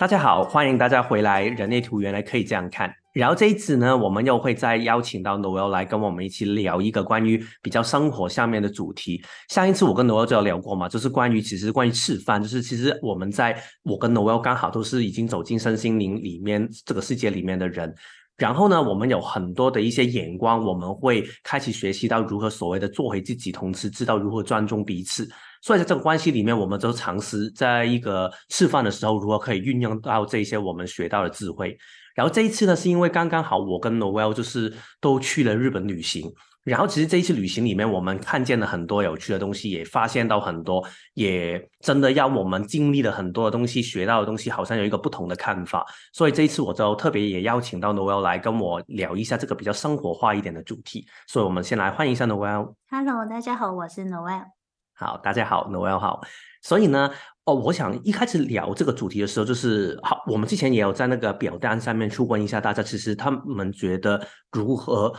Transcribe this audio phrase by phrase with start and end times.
[0.00, 1.42] 大家好，欢迎大家回来。
[1.44, 2.90] 人类图原来可以这样看。
[3.12, 9.22] 然后这一次呢，我们又会再邀请到 Noel 来跟我们一起聊一个关于比较生活下面的主题。
[9.50, 17.94] 上一次我跟 Noel 就有聊过嘛，就是关于其实关于吃饭，就是其实我们在我跟 Noel 刚好都是已经走进身心灵里面这个世界里面的人。
[18.38, 25.28] 然后呢，我们有很多的一些眼光，我们会开始学习到如何所谓的做回自己，同时知道如何尊重彼此。
[25.62, 31.76] 所以在这个关系里面，我们都尝试在一个吃饭的时候，如何可以运用到这些我们学到的智慧。
[32.14, 36.32] 然后这一次呢，是因为刚刚好我跟 Noel 就是都去了日本旅行。
[36.62, 45.86] 然后其实这一次旅行里面，我们看见了很多有趣的东西，也发现到很多，也真的让我们经历了很多的东西，学到的东西好像有一个不同的看法。
[46.12, 51.06] 所以这一次我就特别也邀请到 Noel 来跟我聊一下这个比较生活化一点的主题。
[51.28, 52.74] 所以我们先来欢迎一下 Noel。
[52.90, 54.59] Hello，大家好，我是 Noel。
[55.00, 56.20] 好，大家好，Noel 好。
[56.60, 57.10] 所以呢，
[57.46, 65.12] 哦，我想一开始聊这个主题的时候，就是好，我们之前也有在那个表单上面去问一下大家，其实他们觉得如何。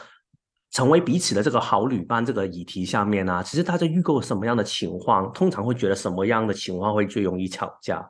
[0.74, 5.30] 成为彼此的这个好旅伴这个议题下面呢，其实大家遇过什么样的情况？
[5.34, 8.10] 通常会觉得什么样的情况会最容易吵架？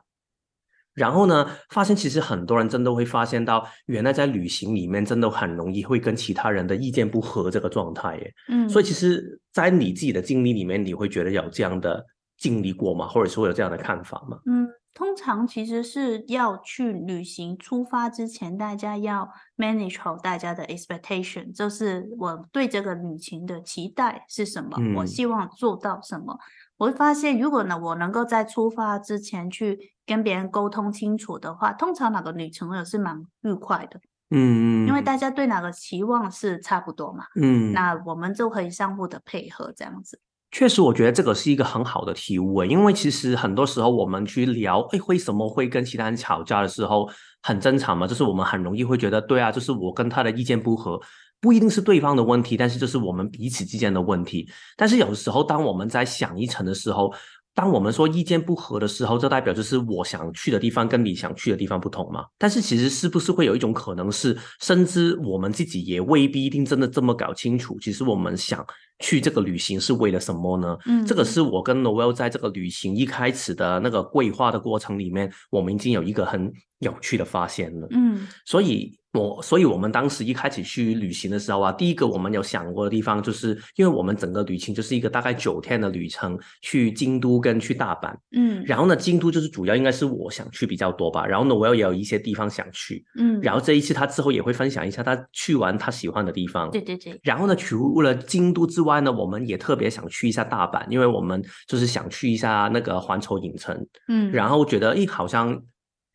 [0.94, 8.34] 然后呢，发现其实很多人真的会发现到，原来在旅行里面真的很容易会跟其他人的意见不合这个状态耶。
[8.48, 12.04] 嗯，所以其实，在你自己的经历里面，你会觉得有这样的
[12.36, 13.06] 经历过吗？
[13.06, 14.38] 或者说有这样的看法吗？
[14.46, 14.68] 嗯。
[14.94, 19.26] 通常其实是要去旅行出发之前，大家要
[19.56, 26.38] manage 好大家的 expectation，就是我对这个旅行的期待是什么，我希望做到什么。
[26.82, 34.00] 我会发现，如果呢我能够在出发之前去跟别人沟通清楚的话，通常哪个旅程也是蛮愉快的。
[34.32, 37.22] 嗯嗯，因为大家对哪个期望是差不多嘛。
[37.40, 40.18] 嗯，那我们就可以相互的配合这样子。
[40.50, 47.08] 确实，我觉得这个是一个很好的体悟诶，因为其实很多时候我们去聊，哎，为什么会跟其他人吵架的时候
[47.42, 48.08] 很正常嘛？
[48.08, 51.00] 就是我们很容易会觉得，对啊，就是我跟他的意见不合，
[51.42, 54.48] 不一定是对方的问题，但是就是我们彼此之间的问题。
[54.76, 57.12] 但是有的时候，当我们在想一层的时候，
[57.54, 62.24] 当我们说意见不合的时候，这代表就是我想去的地方跟你想去的地方不同嘛？
[62.38, 68.64] 但是其实是不是会有一种可能是，甚至我们自己也未必一定真的这么搞清楚，其实我们想。
[68.98, 70.78] 去这个旅行是为了什么呢？
[70.86, 77.88] 嗯，这个是我跟 Noel 在这个旅行一开始的那个规划的过程里面，我们已经有一个很有趣的发现了。
[77.90, 78.96] 嗯，所以。
[79.12, 103.76] 我，所以我们当时一开始去旅行的时候啊，第一个我们有想过的地方，就是因为我们整个旅行就是一个大概九天的旅程，去京都跟去大阪，嗯，然后呢，京都就是主要应该是我想去比较多吧，然后呢，我也有一些地方想去，嗯，然后这一次他之后也会分享一下他去完他喜欢的地方，对对对，然后呢，除了京都之外呢，我们也特别想去一下大阪，因为我们就是想去一下那个环球影城，
[104.08, 105.62] 嗯，然后觉得诶好像。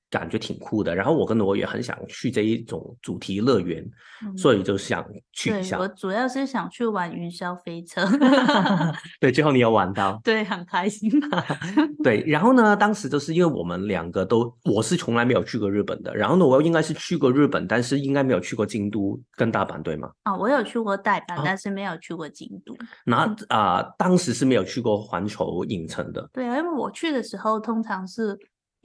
[0.10, 3.86] 感觉挺酷的，然后我跟罗也很想去这一种主题乐园，
[4.38, 5.78] 所以就想去一下。
[5.78, 8.08] 我主要是想去玩云霄飞车，
[9.20, 11.12] 对，最后你有玩到，对，很开心。
[12.04, 20.10] 对，然后呢，当时就是因为我们两个都，我是从来没有去过日本的，然后呢，我应该是去过日本，但是应该没有去过京都跟大阪，对吗？
[20.24, 22.76] 啊，我有去过大阪，但是没有去过京都。
[23.06, 26.30] 那啊，当时是没有去过环球影城的。
[26.32, 28.38] 对啊，因为我去的时候通常是。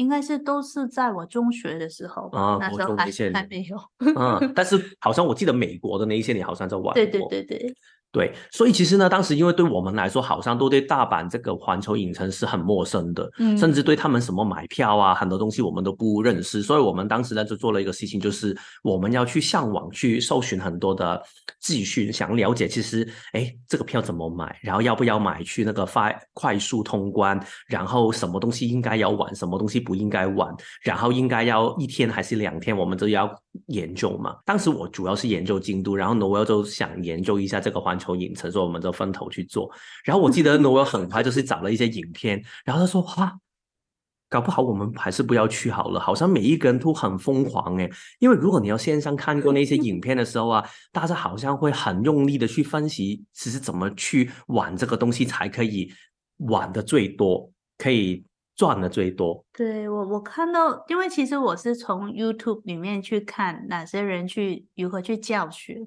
[0.03, 3.79] 应该是都是在我中学的时候啊，那时候还还没有。
[4.17, 6.93] 嗯， 但是好像我记得美国的那一些年好像在玩过。
[6.95, 7.75] 对对对对。
[8.13, 16.63] 对，所以其实呢，当时因为对我们来说，好像都对大阪这个环球影城是很陌生的，嗯，甚至对他们什么买票啊，很多东西我们都不认识。
[16.63, 21.23] 所以我们当时呢就做了一个事情，就是我们要去上网去搜寻很多的
[21.59, 33.35] 资讯，想了解其实，哎，这个票怎么买，然后要不要买去那个快快速通关，然后什么东西应该要玩，什么东西不应该玩，然后应该要一天还是两天，我们都要
[33.69, 34.37] 研究嘛。
[34.45, 37.99] 当时我主要是研究京都，然后 Noel 就想研究一下这个环。
[38.03, 39.71] 从影城说，我们就分头去做。
[40.05, 43.39] 然后我记得诺尔很快就是找了一些影片，然后他说：“哇，
[44.29, 46.01] 搞不好我们还是不要去好了。
[46.01, 55.93] 好像每一个人都很疯狂诶，因为如果你要线上看过那些影片的时候啊，大家好像会很用力的去分析，其实怎么去玩这个东西才可以
[56.39, 58.25] 玩的最多，可以
[58.57, 65.79] 赚的最多。”对我，我看到，因为其实我是从 YouTube 里面去看哪些人去如何去教学。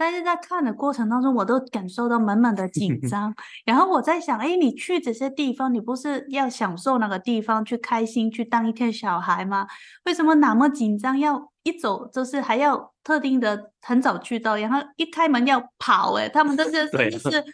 [0.00, 3.34] 但是在看的过程当中，我都感受到满满的紧 张。
[3.64, 9.66] 然后我在想，哎，你去这些地方，你不是要享受那个地方，去开心，去当一天小孩吗？
[10.04, 11.18] 为什么那么紧张？
[11.18, 17.44] 要一走就是还要特定的很早去到，然后一开门要跑，哎，他们都是 就是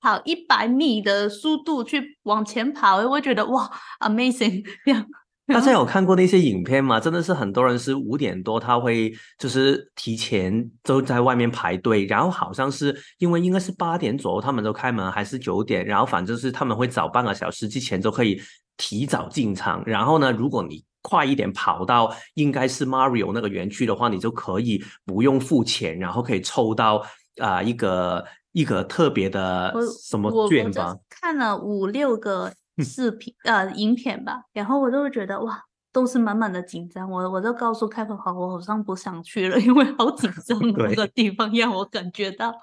[0.00, 5.06] 跑一百米的速度去往前跑，哎，我觉得哇，amazing，这样。
[5.52, 6.98] 大家有看过那些影片吗？
[6.98, 18.40] 真的是很多人是五点多他会就是提前都在外面排队，然后好像是因为应该是八点左右他们都开门还是九点，然后反正是他们会早半个小时之前就可以
[18.76, 27.04] 提早进场，然后呢，如果你快一点跑到应该是 Mario 那个园区的话，你就可以不用付钱，然后可以抽到
[27.38, 30.96] 啊一个一个特别的什么券吧？
[31.08, 32.52] 看了五六个。
[32.78, 37.10] 视频呃，影片吧，然后我就会觉得哇，都是满满的紧张。
[37.10, 42.54] 我我就告诉开普好，我好像不想去了， 因为好紧 张那个地方让我感觉到。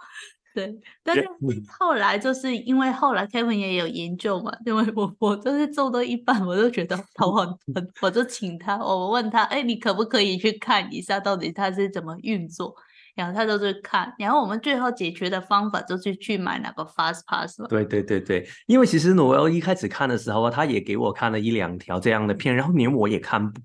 [0.55, 1.23] 对，但是
[1.77, 12.75] 后来就是因为后来 Kevin 也有研究嘛，因为我我就是做到一半，我就觉得头很 疼，我就请他，我问他，哎，你可不可以去看一下，到底他是怎么运作？
[13.19, 17.67] 然后他都是看，然后我们最后解决的方法就是去买那个 Fast Pass 了。
[17.67, 23.59] 对对对对，因为其实诺 l 一开始看的时候他也给我看了一两条这样的片，然后连我也看不，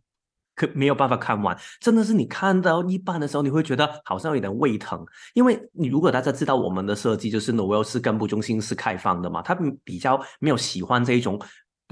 [0.57, 1.57] 可没有办法看完。
[1.81, 11.41] 真的是你看到一半的时候，你会觉得好像有点胃疼，因为你如果大家知道我们的设计，就是诺 l 是根部中心是开放的嘛，他比较没有喜欢这一种。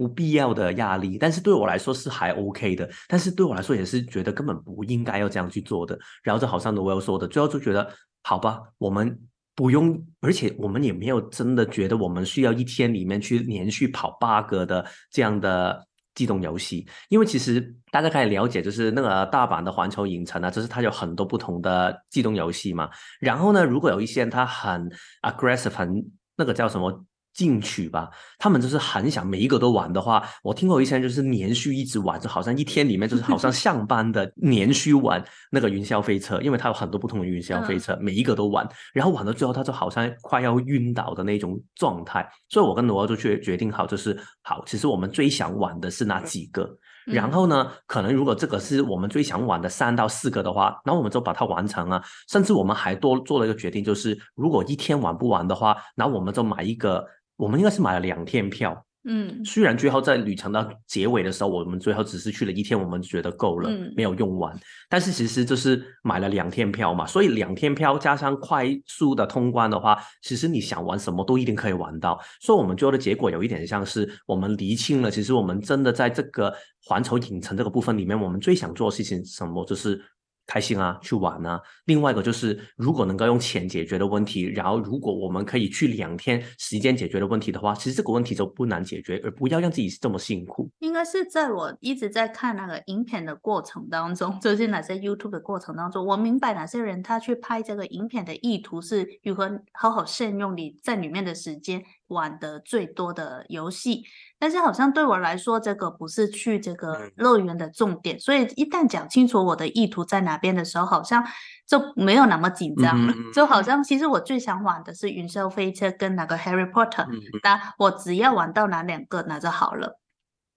[0.02, 5.96] 不必要的压力，但是对我来说是还 OK 的，但是对我来说也是觉得根本不应该要这样去做的。
[6.24, 7.88] 然后就好像罗威尔说的，最后就觉得
[8.24, 9.16] 好吧，我们
[9.54, 22.90] 不用，而且我们也没有真的觉得我们需要一天里面去连续跑八个的这样的机动游戏，因为其实大家可以了解，就是那个大阪的环球影城啊，就是它有很多不同的机动游戏嘛。
[23.20, 24.90] 然后呢，如果有一些人他很
[25.22, 26.04] aggressive，很
[26.36, 27.04] 那个叫什么？
[27.34, 42.28] 进取吧，他们就是很想每一个都玩的话，我听过一些人就是连续一直玩，就好像一天里面就是好像 上班的连续玩那个云霄飞车，因为它有很多不同的云霄飞车，每一个都玩，然后玩到最后他就好像快要晕倒的那种状态。
[42.50, 46.68] 所以我跟罗就决决定好，就是好，其实我们最想玩的是哪几个，
[47.06, 52.02] 然后呢，可能如果这个是我们最想玩的三到四个的话，那我们就把它完成了。
[52.28, 57.02] 甚至我们还多做了一个决定，就是如果一天玩不完的话，那我们就买一个。
[57.42, 64.56] 我们应该是买了两天票，嗯，虽然最后在旅程的结尾的时候，我们最后只是去了一天，我们觉得够了，没有用完。
[64.88, 72.16] 但是其实就是买了两天票嘛，所以两天票加上快速的通关的话，其实你想玩什么都一定可以玩到。
[72.40, 76.54] 所以我们最后的结果有一点像是我们厘清了，其实我们真的在这个
[76.84, 80.00] 环球影城这个部分里面，我们最想做的事情什么就是。
[80.46, 81.60] 开心啊，去玩啊！
[81.86, 90.70] 另外一个就是，如果能够用钱解决的问题，然后如果我们可以去两天时间解决的问题的话，其实这个问题就不难解决，而不要让自己这么辛苦。
[90.80, 101.82] 应该是在我一直在看那个影片的过程当中，就是哪些 YouTube 的过程当中，我明白哪些人他去拍这个影片的意图是如何好好善用你在里面的时间。
[102.12, 104.04] 玩的最多的游戏，
[104.38, 111.24] 但是好像对我来说，这个不是去这个乐园的重点，所以一旦讲清楚我的意图在哪边的时候，好像
[111.66, 113.14] 就没有那么紧张了。
[113.34, 117.06] 就好像其实我最想玩的是云霄飞车跟那个 Harry Potter，
[117.42, 119.98] 那我只要玩到哪两个那就好了。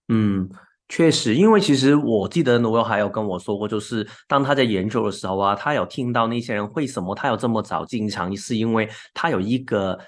[0.08, 0.48] 嗯，
[0.88, 9.98] 确实，因为其实我记得诺尔还有跟我说过，就是当他在研究的时候啊，他有听到那些人为什么他有这么早进场，是因为他有一个。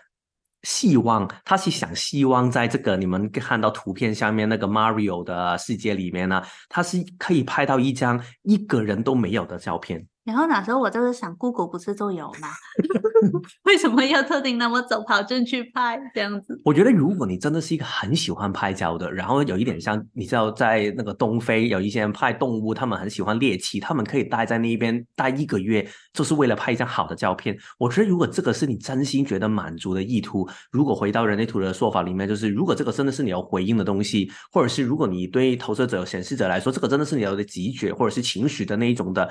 [0.68, 10.06] 希望他是想希望在这个你们看到图片下面那个 Mario 的世界里面呢，他是可以拍到一张一个人都没有的照片。
[10.28, 12.49] 然后那时候我就是想，Google 不是都有吗？
[13.64, 16.61] 为什么要特定那么走跑进去拍这样子？
[16.66, 27.56] 我觉得如果你真的是一个很喜欢拍照的，然后有一点像你知道，在那个东非有一些人拍动物，他们很喜欢猎奇，他们可以待在那边待一个月，就是为了拍一张好的照片。
[27.78, 39.26] 我觉得如果这个是你真心觉得满足的意图，如果回到人类图的说法里面，就是如果这个真的是你要回应的东西，或者是如果你对投射者、显示者来说，这个真的是你要的直觉或者是情绪的那一种的。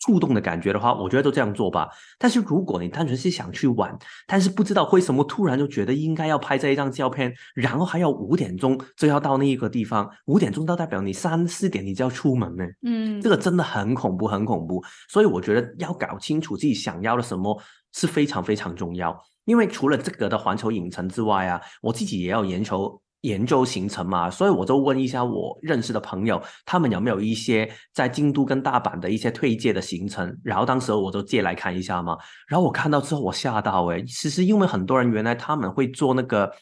[0.00, 1.88] 触动的感觉的话，我觉得都这样做吧。
[2.18, 12.64] 但是如果你单纯是想去玩，但是不知道为什么突然就觉得应该要拍这一张照片，然后还要五点钟就要到那一个地方，五点钟到代表你三四点你就要出门呢。
[12.82, 14.82] 嗯，这个真的很恐怖，很恐怖。
[15.08, 17.60] 所以我觉得要搞清楚自己想要的什么
[17.92, 19.16] 是非常非常重要。
[19.44, 23.00] 因为除了这个的环球影城之外啊，我自己也要研究。
[23.22, 32.16] 研究行程嘛，所以我就问一下我认识的朋友，他们有没有一些在京都跟大阪的一些推介的行程，然后当时我就借来看一下嘛。
[32.46, 36.52] 然后我看到之后，我吓到诶，其实因为很多人原来他们会做那个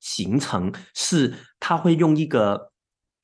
[0.00, 2.72] 行程，是他会用一个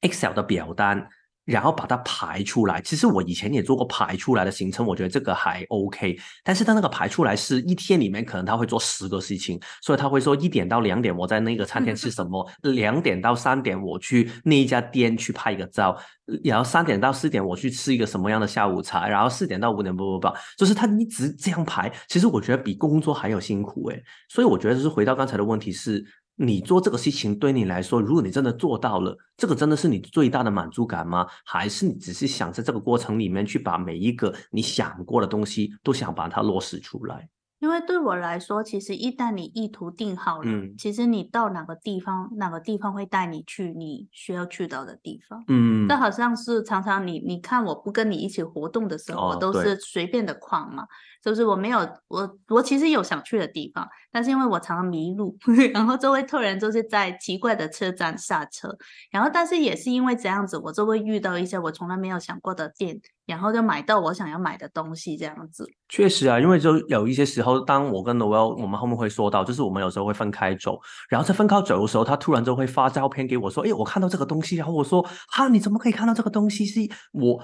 [0.02, 1.08] Excel 的表单。
[1.46, 2.82] 然后把它排出来。
[2.82, 6.18] 其实我以前也做过排出来的行程，我觉得这个还 OK。
[6.44, 15.96] 但是他那个排出来是一天里面可能他会做十个事情，所以他会说一点到两点我在那个餐厅吃什么， 两点到三点我去那一家店去拍一个照，
[16.44, 21.90] 然后三点到四点我去吃一个什么样的下午茶，然后四点到五点不不不，就是他一直这样排。
[22.08, 24.02] 其实我觉得比工作还要辛苦诶。
[24.28, 26.04] 所以我觉得就是回到刚才的问题是。
[26.36, 31.26] 你做这个事情对你来说，如果你真的做到了，这个真的是你最大的满足感吗？
[31.44, 37.28] 还是你只是想在这个过程里面去把每一个你想过的东西都想把它落实出来？
[37.58, 45.42] 因为对我来说，其实一旦你意图定好了，其实你到哪个地方，哪个地方会带你去你需要去到的地方。
[45.48, 50.86] 嗯，这好像是常常你你看我不跟你一起活动的时候，我都是随便的逛嘛。
[51.26, 55.36] 就是我没有我我其实有想去的地方，但是因为我常常迷路，
[55.74, 58.72] 然后就会突然就是在奇怪的车站下车，
[59.10, 65.68] 然后但是也是因为这样子，我就会遇到一些我从来没有想过的店，然后就买到我想要买的东西，这样子。
[65.88, 70.78] 确实啊，因为就有一些时候，当我跟罗威，我们后面会说到，就是我们有时候会分开走，
[71.08, 76.64] 然后在分开走的时候，他突然就会发照片给我说：“哎，我看到这个东西。”然后我说：“哈，你怎么可以看到这个东西？
[76.64, 76.78] 是
[77.10, 77.42] 我。”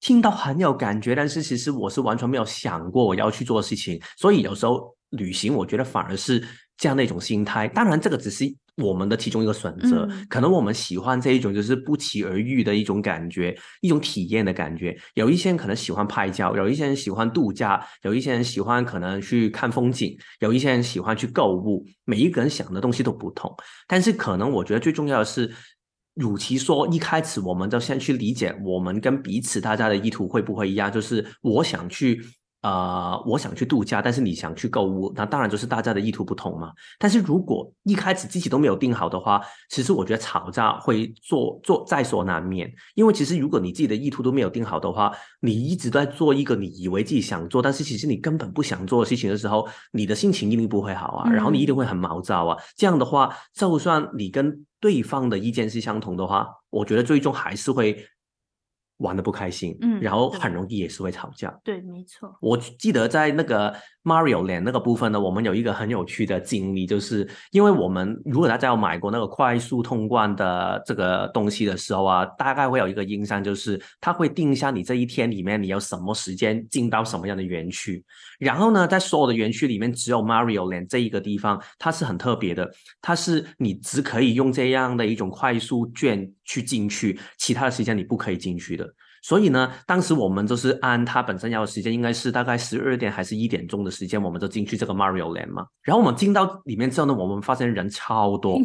[0.00, 6.42] 听到很有感觉，但是其实我是完全没有想过我要去做的事情，所以有时候旅行，我觉得反而是
[6.76, 7.68] 这样的一种心态。
[7.68, 8.44] 当然，这个只是
[8.76, 14.96] 我们的其中一个选择，可能我们喜欢这一种就是不期而遇的一种感觉，一种体验的感觉。
[15.14, 21.84] 有一些人可能喜欢拍照，有一些人喜欢度假，有一些人喜欢可能去看风景，有一些人喜欢去购物。
[22.06, 23.54] 每一个人想的东西都不同，
[23.86, 25.52] 但是可能我觉得最重要的是。
[26.20, 32.22] 与其说一开始我们就先去理解我们跟彼此大家的意图会不会一样，就是我想去
[32.62, 36.72] 呃我想去度假，但是你想去购物，那当然就是大家的意图不同嘛。
[36.98, 39.40] 但是如果一开始自己都没有定好的话，
[39.70, 42.70] 其实我觉得吵架会做做在所难免。
[42.94, 52.56] 因为其实如果你自己的意图都没有定好的话，你一直在做一个你以为自己想做，但是其实你根本不想做的事情的时候，你的心情一定不会好啊，然后你一定会很毛躁啊。
[52.76, 58.06] 这样的话，就算你跟对方的意见是相同的话，我觉得最终还是会。
[59.00, 61.50] 玩的不开心，嗯，然后很容易也是会吵架。
[61.62, 62.34] 对，没错。
[62.40, 78.02] 我记得在那个 Mario Land 那个部分呢，我们有一个很有趣的经历，就是因为我们如果大家有买过那个快速通关的这个东西的时候啊，大概会有一个印象，就是它会定下你这一天里面你有什么时间进到什么样的园区。
[78.38, 82.70] 然后呢，在所有的园区里面，只有 Mario Land 这一个地方，它是很特别的，
[83.02, 88.90] 它是你只可以用这样的一种快速券去进去，其他的时间你不可以进去的。
[89.22, 95.66] 所以呢，当时我们就是按它本身要的时间，应该是大概十二点还是一点钟的时间，我们就进去这个 Mario Land 嘛。
[95.82, 98.58] 然后我们进到里面之后呢，我们发现人超多，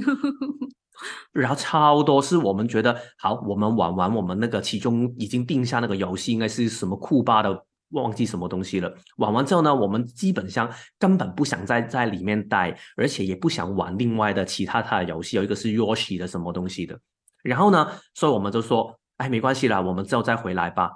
[1.33, 8.93] 然后超多是我们觉得好，我们玩完我们那个其中已经定下那个游戏，应该是什么库巴的，忘记什么东西了。
[9.17, 16.97] 玩完之后呢，我们基本上根本不想再在里面待，而且也不想玩另外的其他他的游戏，有一个是 Yoshi 的什么东西的。
[17.43, 18.97] 然后呢，所以我们就说。
[19.17, 20.91] 哎，没关系啦，我们之后再回来吧。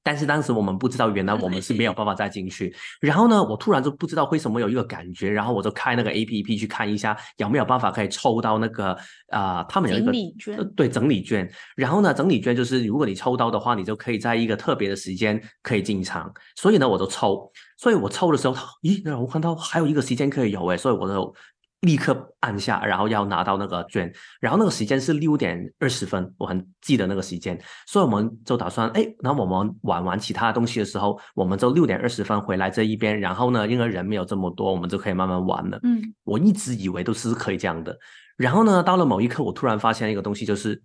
[0.00, 2.74] 但是当时我们不知道，原来我们是没有办法再进去。
[2.98, 8.96] 然后呢，我突然就不知道为什么有一个感觉，然后我就开那个 A P P 去看一下有没有办法可以抽到那个
[9.28, 11.50] 啊，他们有一个整理券，对，整理券。
[11.76, 16.32] 然后呢，整理券就是如果你抽到的话，你就可以在一个特别的时间可以进场。
[16.56, 17.50] 所以呢，我就抽。
[17.76, 21.34] 所以我抽的时候，咦，我看到还有一个时间可以有哎，所以我就。
[21.82, 27.56] 立刻按下，然后要拿到那个券，然后那个时间是六点二十分，我很记得那个时间，
[27.86, 35.78] 所以我们就打算，哎，那我们玩完其他东西的时候，我们就六点二十分回来这一边，然后呢，因为人没有这么多，我们就可以慢慢玩了。
[35.84, 37.96] 嗯，我一直以为都是可以这样的，
[38.36, 40.82] 然后呢，到了某一刻，我突然发现一个东西，就是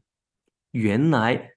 [0.72, 1.50] 原来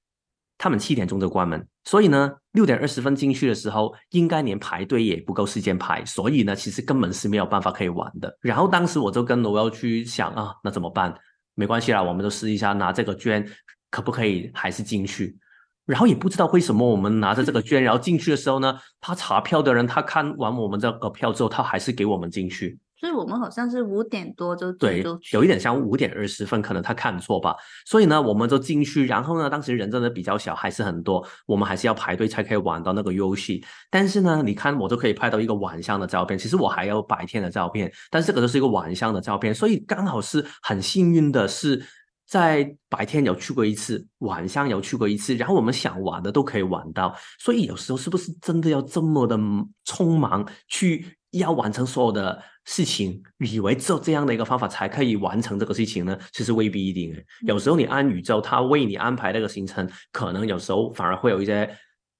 [0.56, 1.66] 他们七点钟就关门。
[1.86, 8.36] 所以呢，六点二十分进去的时候，应该连排队也不够时间排，所以呢，其实根本是没有办法可以玩的。
[8.42, 11.14] 然后当时我就跟罗要去想啊，那怎么办？
[11.54, 13.48] 没关系啦，我们就试一下拿这个券，
[13.90, 15.38] 可不可以还是进去？
[15.86, 22.76] 然后也不知道为什么我们拿着这个券，然后进去的时候呢，他查票的人他看完我们这个票之后，他还是给我们进去。
[22.98, 27.54] 所以我们好像是五点多就对，有一点像五点二十分，可能他看错吧。
[27.84, 33.62] 所以呢，我们就进去，然后呢，当时人真的比较小，还是很多，我们还是要排队才可以玩到那个游戏。
[33.90, 41.84] 但是呢，你看我都可以拍到一个晚上的照片，其实我还有白天的照片，但是这个就是一个晚上的照片，所以刚好是很幸运的是，
[42.26, 47.14] 在白天有去过一次，晚上有去过一次，然后我们想玩的都可以玩到。
[47.38, 49.36] 所以有时候是不是真的要这么的
[49.84, 51.04] 匆忙去？
[51.38, 56.18] 要完成所有的事情，以为只有这样的一个方法才可以完成这个事情呢？
[56.32, 57.14] 其实未必一定。
[57.46, 61.68] 有时候你按宇宙，他为你安排那个行程，可能有时候反而会有一些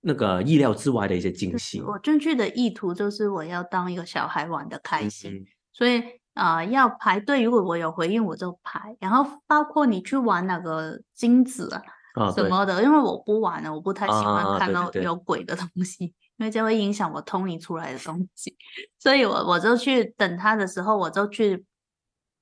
[0.00, 1.80] 那个意料之外的一些惊喜。
[1.80, 6.02] 我正确的意图就是我要当一个小孩玩的开心，所以。
[6.36, 7.42] 啊，要排队。
[7.42, 8.94] 如果我有回应，我就排。
[9.00, 18.56] 然后包括你去玩那个金子啊什么的，因为我不玩了，我不太喜欢看到有鬼的东西，因为这会影响我通灵出来的东西。
[18.98, 21.64] 所以我我就去等他的时候，我就去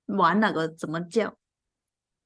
[0.06, 1.34] 玩那个怎么叫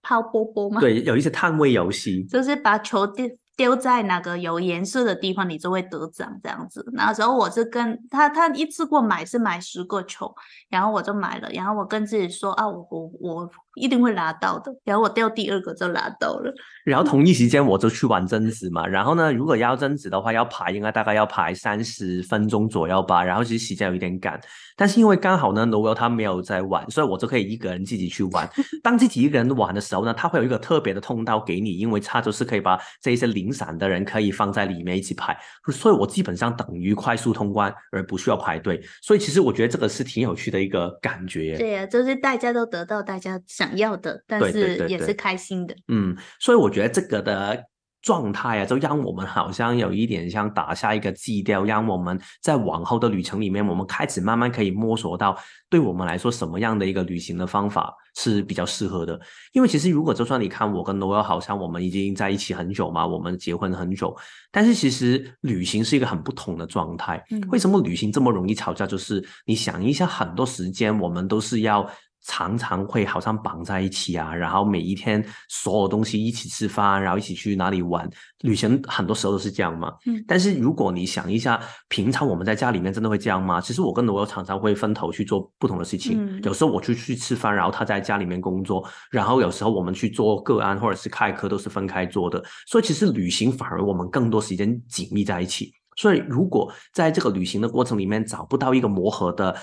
[0.02, 0.80] 抛波波吗？
[0.80, 3.28] 对，有一些探位游戏，就是把球丢。
[3.58, 6.88] 丢在哪个有颜色的地方，你就会得奖这样子。
[6.92, 10.32] 那时候我是跟他，他一次过买是买十个球，
[10.68, 14.72] 然后我就买了，然后我跟自己说啊，我我我一定会拉到的。
[14.84, 16.54] 然后我掉第二个就拉到了。
[16.84, 18.86] 然后同一时间我就去玩贞子嘛。
[18.86, 23.22] 然后呢，如果要贞子的话，要排应该大概要排三十分钟左右吧。
[23.22, 24.40] 然后其实时间有一点赶，
[24.76, 28.48] 但是因为刚好呢，Noel 他没有在玩，所以我就可以一个人自己去玩。
[28.82, 33.52] 当自己一个人玩的时候呢，他会有一个特别的通道给你，因为他就是可以把这一些零。
[33.58, 35.36] 散的人可以放在里面一起排，
[35.72, 38.80] 所以我基本上等于快速通关，而不需要排队。
[39.02, 41.56] 所以其实我觉得这个是挺有趣的一个感觉。
[41.56, 45.74] 对呀，就是大家都得到大家想要的，但是也是开心的。
[45.88, 47.64] 嗯，所以我觉得这个的。
[48.00, 55.36] 状态啊，就让我们好像有一点像打下一个基调，让我们在往后的旅程里面，我们开始慢慢可以摸索到，
[55.68, 59.20] 对我们来说什么样的一个旅行的方法是比较适合的。
[59.52, 64.16] 因为其实如果就算你看我跟罗友好像我们已经在一起很久嘛，我们结婚很久，
[64.52, 67.22] 但是其实旅行是一个很不同的状态。
[67.50, 68.86] 为什么旅行这么容易吵架？
[68.86, 71.86] 就是你想一下，很多时间我们都是要。
[72.28, 78.08] 常常会好像绑在一起啊，然后每一天所有东西一起吃饭，然后一起去哪里玩，
[78.42, 79.90] 旅行很多时候都是这样嘛。
[80.04, 80.22] 嗯。
[80.28, 81.58] 但是如果你想一下，
[81.88, 83.62] 平常我们在家里面真的会这样吗？
[83.62, 86.18] 其实我跟罗常常会分头去做不同的事情。
[86.20, 86.38] 嗯。
[86.42, 92.44] 有时候我去去吃饭，然后他在家里面工作，然后有时候我们去做个案或者是开课都是分开做的。
[92.66, 95.72] 所以其实旅行反而我们更多时间紧密在一起。
[95.96, 99.56] 所以如果在这个旅行的过程里面找不到一个磨合的。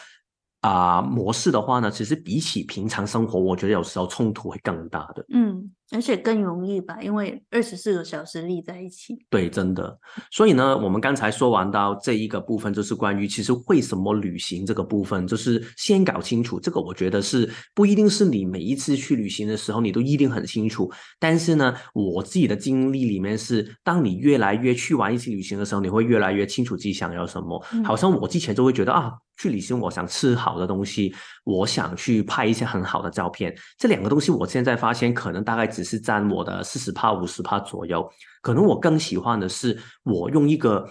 [0.65, 5.25] 啊，模式的话呢，其实比起平常生活，我觉得有时候冲突会更大的。
[5.29, 5.74] 嗯。
[5.91, 9.15] 而且更容易吧，因为二十四个小时立在一起。
[9.29, 9.97] 对，真的。
[10.31, 16.81] 所以呢，我们刚才说完到这一个部分，就是关于其实为什么旅行这个部分，就是先搞清楚这个。
[16.81, 20.91] 我觉得是不一定是你每一次去旅行的时候，你都一定很清楚。
[21.19, 27.63] 但是呢，我自己的经历里面是，当你越来越去玩一次旅行的时候，你会越来越清楚自己想要什么。
[27.83, 33.55] 好像我之前就会觉得啊，去旅行我想吃好的东西，我想去拍一些很好的照片。
[33.77, 35.74] 这两个东西，我现在发现可能大概。
[35.75, 38.09] 只是占我的四十帕、五十帕左右，
[38.41, 40.87] 可能我更喜欢的是我用一个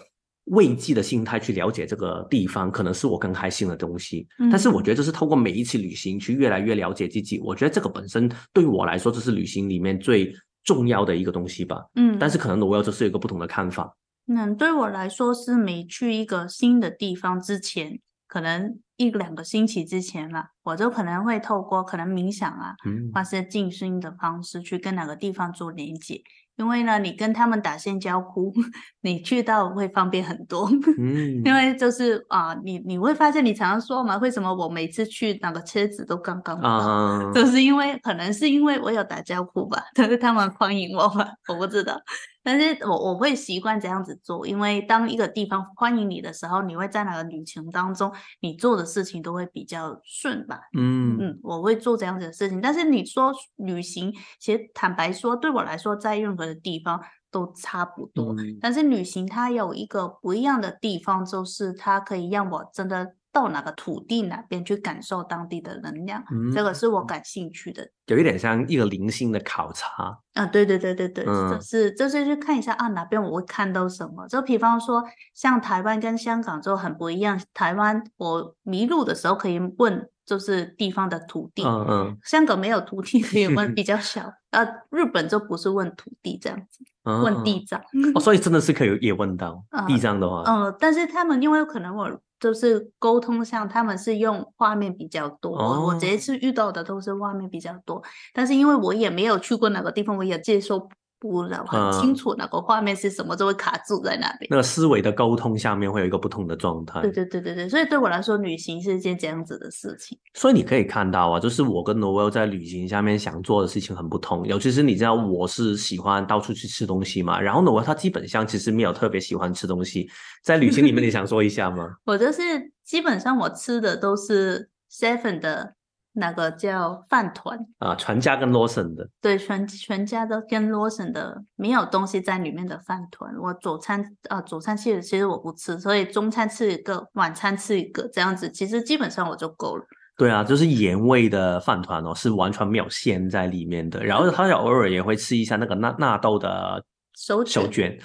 [0.46, 4.28] 慰藉的心态去了解这个地方，可能是我更开心的东西。
[4.50, 10.30] 但是我觉得这是透过每一次旅行去越来越了解自己，我觉得这个本身对于我来说，这是旅行里面最
[10.62, 11.82] 重要的一个东西吧。
[11.94, 13.96] 嗯，但是可能我要就是有一个不同的看法。
[14.26, 18.78] 那对我来说，是每去一个新的地方之前，可能。
[18.96, 22.74] 一两个星期之前了，我就可能会透过可能冥想啊，
[23.12, 26.20] 或是静心的方式去跟哪个地方做连接。
[26.56, 28.52] 因为呢，你跟他们打线交呼，
[29.02, 30.70] 你去到会方便很多。
[30.96, 42.00] 嗯，因为就是啊，你你会发现，你常常说嘛，为什么我每次去哪个车子都刚刚好， 就是因为可能是因为我有打招呼吧，但是他们欢迎我吧，我不知道。
[42.44, 50.60] 但是我我会习惯这样子做，因为当一个地方欢迎你的时候，你会在那个旅程当中，你做的事情都会比较顺吧。
[50.76, 52.60] 嗯嗯，我会做这样子的事情。
[52.60, 58.34] 但是你说旅行，其实坦白说，对我来说，在任何的地方都差不多。
[58.60, 63.14] 但是旅行它有一个不一样的地方，就是它可以让我真的。
[63.34, 66.22] 到哪个土地哪边去感受当地的能量，
[66.54, 70.16] 这个是我感兴趣的，有一点像一个零星的考察。
[70.34, 75.02] 啊，对对对对对，就是就是去看一下啊哪边我会看到什么，就比方说
[75.34, 87.80] 像台湾跟香港就很不一样，台湾我迷路的时候可以问就是地方的土地，嗯嗯，香港没有土地可以问，比较 小，呃，日本就不是问土地这样子，问地藏，
[88.14, 92.20] 哦，所以真的是可以也问到 地藏的话，嗯，但是他们因为可能我。
[92.44, 95.56] 就是沟通上，他们是用画面比较多。
[95.86, 98.02] 我这一次遇到的都是画面比较多，
[98.34, 100.86] 但是因为我也没有去过哪个地方，我也接受。
[101.30, 104.46] 不很清楚那个画面是什么，就会卡住在那边。
[104.50, 107.00] 那个思维的沟通下面会有一个不同的状态。
[107.00, 110.18] 对对对对对，所以对我来说，旅行是一件这样子的事情。
[110.34, 114.46] 所以你可以看到啊，就是我跟罗威在旅行下面想做的事情很不同。
[114.46, 120.08] 尤其是你知道，我是喜欢到处去吃东西嘛，然后呢，我他基本上其实没有特别喜欢吃东西。
[120.42, 121.88] 在旅行里面，你想说一下吗？
[122.04, 122.42] 我就是
[122.84, 125.74] 基本上我吃的都是 Seven 的
[126.14, 133.34] 那个叫饭团啊，全家跟罗森的，对，全全家都跟罗森的没有东西在里面的饭团。
[133.38, 139.84] 我早餐啊，早餐其实其实我不吃，所以中餐吃一个，晚餐吃一个，这样子其实基本上我就够了。
[140.16, 144.04] 对啊，就是盐味的饭团哦，是完全没有馅在里面的。
[144.04, 146.84] 然后他偶尔也会吃一下那个纳纳豆的
[147.16, 147.98] 手手卷。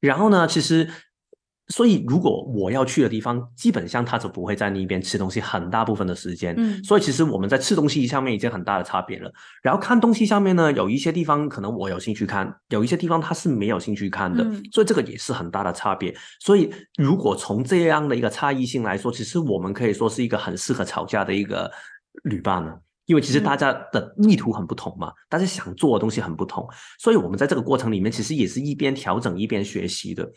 [0.00, 0.88] 然后呢，其实。
[1.68, 6.54] 所以，如果我要去的地方，基本上他就不会在那边吃东西，很大部分的时间。
[6.56, 9.28] 嗯，所以其实我们在吃东西上面已经很大的差别了。
[9.62, 14.44] 然后看东西上面呢，有一些地方可能我有兴趣看，有一些地方他是没有兴趣看的。
[14.70, 16.14] 所以这个也是很大的差别。
[16.40, 21.68] 所以如果从这样的一个差异性来说，其实我们可以说是一个很适合吵架的一个
[22.22, 22.72] 旅伴呢，
[23.06, 26.64] 因为其实大家的意图很不同嘛，大家想做的东西很不同，
[27.00, 30.30] 所以我们在这个过程里面，其实也是一边调整一边学习的。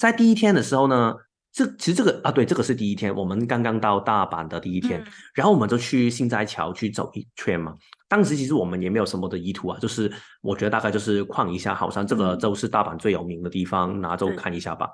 [0.00, 1.14] 在第一天的时候呢，
[1.52, 7.74] 这其实这个啊，对，这个是第一天，我们刚刚到大阪的第一天，然后我们就去新斋桥去走一圈嘛。
[8.08, 10.10] 当时其实我们也没有什么的意图啊，就是
[10.40, 14.88] 我觉得大概就是逛一下，好像这个就是大阪最有名的地方，拿走看一下吧。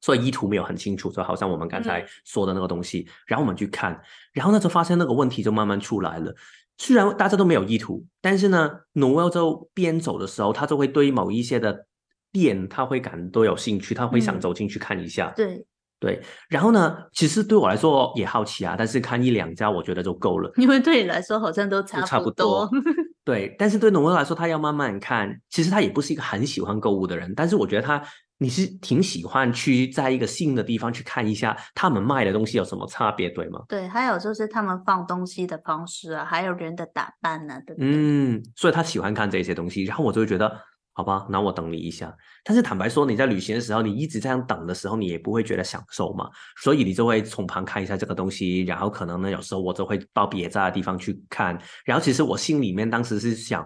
[0.00, 3.08] 所以意图没有很清楚，就好像我们刚才说的那个东西。
[3.26, 4.00] 然后我们去看，
[4.32, 6.32] 然后呢就发现那个问题就慢慢出来了。
[6.78, 11.88] 虽然大家都没有意图，但是呢，努尔就边走的时候，他就会对某一些的。
[12.36, 15.32] 店他会感都有兴趣，他会想走进去看一下。
[15.34, 15.64] 对
[15.98, 16.20] 对，
[16.50, 20.50] 然后呢，其实对我来说也好奇啊，但是看一两家我觉得就够了。
[20.56, 22.68] 因为对你来说好像都差不多。
[23.24, 25.34] 对，但是对农威来说，他要慢慢看。
[25.48, 28.00] 其实他也不是一个很喜欢购物的人，但是我觉得他
[28.36, 33.62] 你是挺喜欢去在一个新的地方去看一下他们卖的东西有什么差别，对吗？
[33.66, 37.88] 对，还有就是他们放东西的方式啊，还有人的打扮啊，对不对？
[37.90, 40.60] 嗯，所以他喜欢看这些东西，然后我就会觉得。
[40.98, 42.16] 好吧，那我等你一下。
[42.42, 46.30] 但是坦白说，你在旅行的时候，你一直这样等的时候，你也不会觉得享受嘛。
[46.62, 51.60] 所以你就会从旁看一下这个东西，然后可能呢，有时候我就会到别家的地方去看。
[51.84, 53.62] 然后其实我心里面当时是想，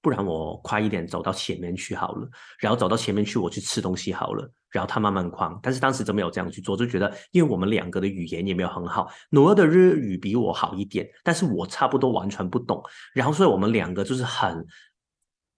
[0.00, 2.26] 不然我快一点走到前面去好了。
[2.58, 4.50] 然后走到前面去，我去吃东西好了。
[4.70, 5.60] 然后他慢慢逛。
[5.62, 12.82] 但是当时就没有这样去做，就觉得因为我们两个的语言也没有很好，努尔的日语比我好一点，但是我差不多完全不懂。
[13.12, 14.66] 然后所以我们两个就是很。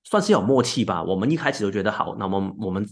[0.08, 1.02] 算是有默契吧。
[1.02, 2.86] 我们一开始就觉得好，那么我们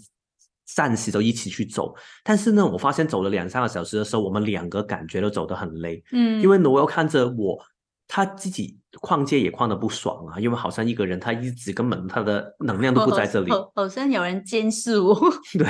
[0.67, 1.95] 暂时就一起去走。
[2.23, 6.03] 但是呢，我发现走了两三个小时的时候，我们两个感觉都走得很累。
[6.13, 7.59] 嗯，因为我要看着我。
[8.07, 15.19] 他自己逛街也逛得不爽啊，因为好像一个人他一直根本他的能量都不在这里，好像有人监视我。
[15.59, 15.67] 对，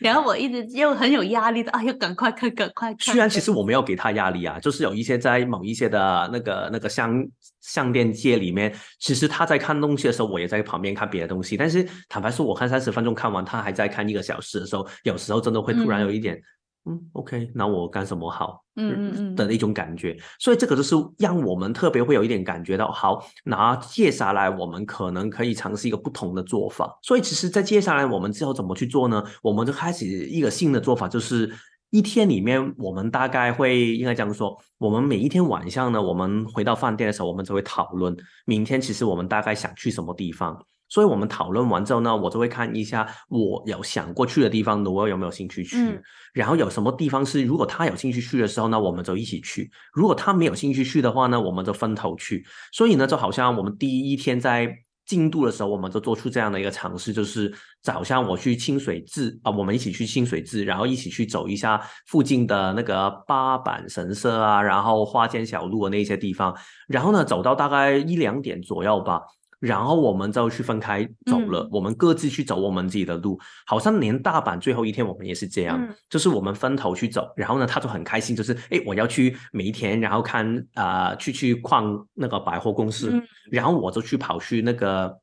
[0.00, 2.98] 然后我一直又很有压力的，哎呀，赶快看，赶快看。
[2.98, 7.24] 虽然其实我没有给他压力啊，就是有一些在某一些的那个那个相
[7.60, 11.56] 相店街里面，其实他在看东西的时候，我也在旁边看别的东西。
[11.56, 16.40] 但是坦白说，我看三十分钟看完，他还在看一个小时的时候，有时候真的会突然有一点。
[16.86, 18.62] 嗯，OK，那我干什么好？
[18.76, 26.98] 嗯嗯嗯的一种感觉，所以这个就是让我们特别会有一点感觉到，好，那接下来我们可能可以尝试一个不同的做法。
[27.00, 29.22] 所以其实，在接下来我们之后怎么去做呢？
[29.42, 31.50] 我们就开始一个新的做法，就是
[31.90, 40.66] 一天里面，我们大概会应该这样说，我们每一天晚上呢，我们回到饭店的时候，我们就会讨论明天其实我们大概想去什么地方。
[40.94, 46.00] 所以我们讨论完之后呢，我就会看一下我有想过去的地方，我有没有兴趣去。
[46.32, 52.46] 然后有什么地方是如果他有兴趣去的时候呢，我们就一起去；如果他没有兴趣去的话呢，我们就分头去。
[52.72, 54.72] 所以呢，就好像我们第一天在
[55.04, 57.52] 进度的时候，我们就做出这样的一个尝试，就是
[57.82, 69.20] 早上我去清水寺啊，我们一起去清水寺，然后一起去走一下附近的那个八坂神社啊，然后花间小路的那些地方，然后呢，走到大概一两点左右吧。
[69.64, 73.38] 然后我们就去分开走了，我们各自去走我们自己的路。
[73.66, 77.32] 好像连大阪最后一天我们也是这样，就是我们分头去走。
[77.34, 83.12] 然后呢，他就很开心，就是哎，我要去梅田，然后看啊，去去逛那个百货公司。
[83.50, 85.18] 然后我就去跑去那个。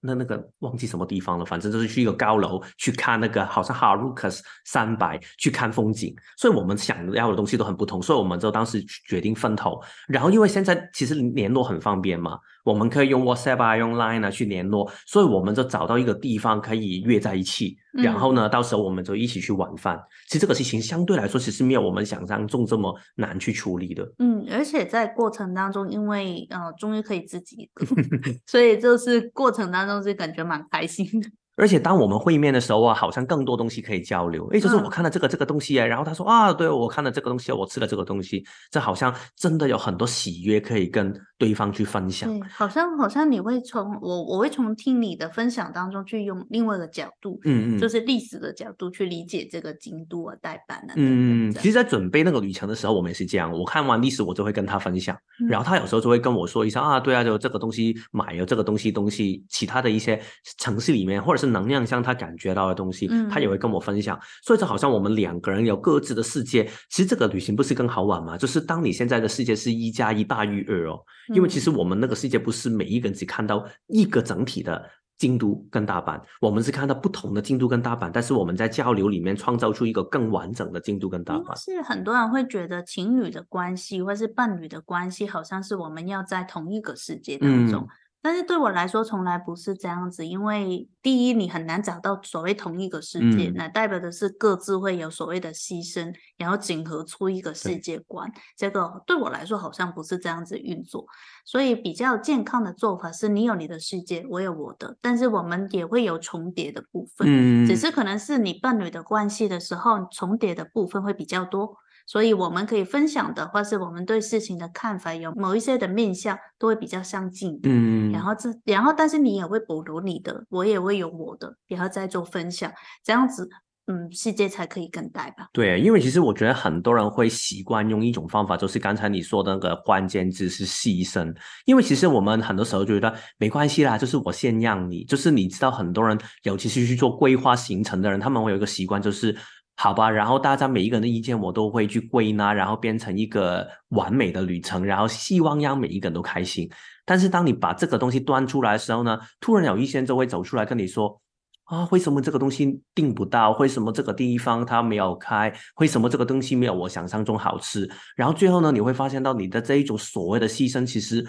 [0.00, 6.14] 那那个忘记什么地方了，反正就是去一个高楼去看那个，好像哈鲁克斯三百去看风景。
[6.36, 9.82] 所以我们想要的东西都很不同，所以我们就当时决定分头。
[10.06, 17.76] 然后因为现在其实联络很方便嘛，我们可以用 WhatsApp 啊，用 Line 啊去联络，所以我们就找到一个地方可以约在一起。
[17.92, 19.96] 然后呢，到时候我们就一起去晚饭。
[20.26, 24.04] 其实这个事情相对来说，其实没有我们想象中这么难去处理的。
[24.18, 27.70] 嗯，而且在过程当中，因为呃终于可以自己，
[28.46, 31.30] 所以就是过程当中是感觉蛮开心的。
[31.56, 34.46] 而且当我们会面的时候啊，好像更多东西可以交流。
[34.52, 42.28] 哎，就是我看了这个这个东西啊，然后他说啊，对我看了这个东西，我吃了这个东西，这好像真的有很多喜悦可以跟对方去分享。
[42.28, 50.94] 对，好像好像你会从我我会从听你的分享当中去用另外一个角度，嗯嗯，就是历史的角度去理解这个京都啊代办的。
[50.96, 53.50] 嗯嗯，其实，在准备那个旅程的时候，我们也是这样。
[53.50, 55.16] 我看完历史，我就会跟他分享，
[55.48, 60.20] 然后他有时候就会跟我说一下啊，对啊，就这个东西买了这个东西东西，其他的一些
[60.58, 66.64] 城市里面或者是能量像他感觉到的东西，他也会跟我分享，所以就好像我们两个人有各自的世界。
[66.90, 68.36] 其实这个旅行不是更好玩吗？
[68.36, 71.00] 就是当你现在的世界是一加一大于二哦，
[71.34, 74.84] 因为其实我们那个世界不是每一个人只看到一个整体的
[75.18, 81.58] 京都跟大阪，我们是看到不同的京都跟大阪，但是我们在交流里面创造出一个更完整的京都跟大阪。
[81.58, 87.86] 是很多人会觉得情侣的关系或是伴侣的关系，好像是我们要在同一个世界当中。
[88.26, 98.28] 但是对我来说，从来不是这样子，因为第一，你很难找到所谓同一个世界，那代表的是各自会有所谓的牺牲，然后整合出一个世界观。
[98.56, 101.06] 这个对我来说好像不是这样子运作，
[101.44, 111.76] 所以比较健康的做法是你有你的世界，我有我的，但是我们也会有重叠的部分，只是可能是你伴侣的关系的时候，重叠的部分会比较多。
[112.06, 117.58] 所以我们可以分享的，或是我们对事情的看法，有某一些的面向都会比较相近。
[117.64, 122.72] 嗯，然后这，然后但是你也会保留你的，我也会有我的，然后再做分享，
[123.04, 123.48] 这样子，
[123.86, 125.48] 嗯，世界才可以更大吧。
[125.52, 131.34] 对，因为其实我觉得很多人会习惯用一种方法，就是刚才你说的那个关键字是牺牲。
[131.64, 139.36] 因为其实我们很多时候觉得没关系啦，就是我先让你，就是你知道很多人，尤其是去做规划行程的人，他们会有一个习惯，就是。
[139.78, 146.68] 好吧，然后大家每一个人的意见我都会去归纳，然后变成一个完美的旅程，然后希望让每一个人都开心。
[147.04, 151.20] 但是当你把这个东西端出来的时候呢，突然有一些人就会走出来跟你说
[151.64, 153.50] ：“啊，为什么这个东西订不到？
[153.58, 155.52] 为什么这个地方它没有开？
[155.76, 157.86] 为什么这个东西没有我想象中好吃？”
[158.16, 161.22] 然后最后呢，你会发现到你的这一种所谓的牺牲，其实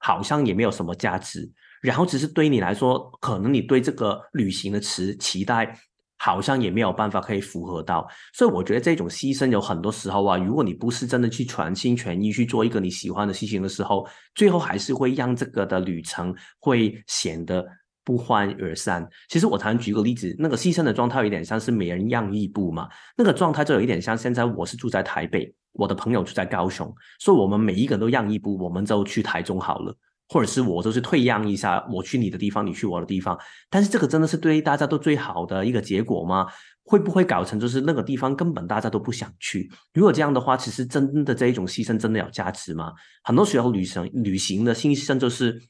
[0.00, 1.48] 好像也没有什么价值。
[1.82, 5.78] 然后只是对你来说，可能你对这个旅行的词期待。
[6.22, 17.64] 好像也没有办法可以符合到，所以我觉得这种牺牲有很多时候啊，如果你不是真的去全心全意去做一个你喜欢的事情的时候，最后还是会让这个的旅程会显得
[18.04, 19.08] 不欢而散。
[19.30, 29.96] 其实我常举个例子，那个牺牲的状态有点像是每人让一步嘛，那个状态就有一点像现在我是住在台北，我的朋友住在高雄，所以我们每一个人都让一步，我们就去台中好了。
[30.30, 33.36] 或者是我就是退让一下，我去你的地方，你去我的地方。
[33.68, 36.46] 但是这个真的是对大家都最好的一个结果吗？
[36.84, 39.68] 会不会搞成就是那个地方根本大家都不想去？
[39.92, 42.92] 如果这样的话，其实真的这一种牺牲真的有价值吗？
[43.24, 45.60] 很多时候旅行旅行的牺牲就是。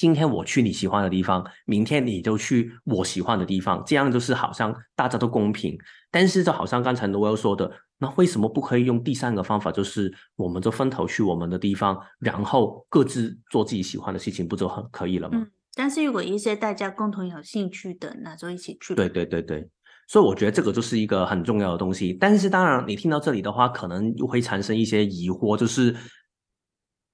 [0.00, 5.76] 今天我去你喜欢的地方，明天你就去我喜欢的地方，这样就是好像大家都公平。
[6.10, 15.36] 但是就好像刚才罗威说的，那为什么不可以用第三个方法，就是我们就分头去我们的地方，然后各自做自己喜欢的事情，不就很可以了吗？
[15.38, 15.50] 嗯。
[15.74, 18.94] 但是如果一些大家共同有兴趣的，那就一起去。
[18.94, 19.68] 对对对对，
[20.08, 22.14] 所以我觉得这个就是一个很重要的东西。
[22.14, 25.94] 但是当然，你听到这里的话，可能又会产生一些疑惑，就是。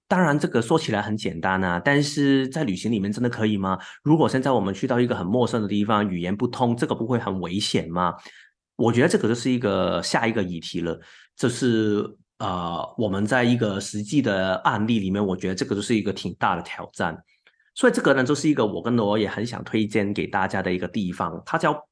[0.08, 3.76] 当然，这个说起来很简单啊，但是在旅行里面真的可以吗？
[4.04, 8.14] 如果现在我们去到一个很陌生的地方，语言不通，这个不会很危险吗？
[8.76, 11.00] 我觉得这个就是一个下一个议题了。
[11.34, 17.20] 这是呃，我们在一个实际的案例里面，我觉得这个就是一个挺大的挑战。
[17.74, 21.88] 所以这个呢，就是一个我跟罗也很想推荐给大家的一个地方，它叫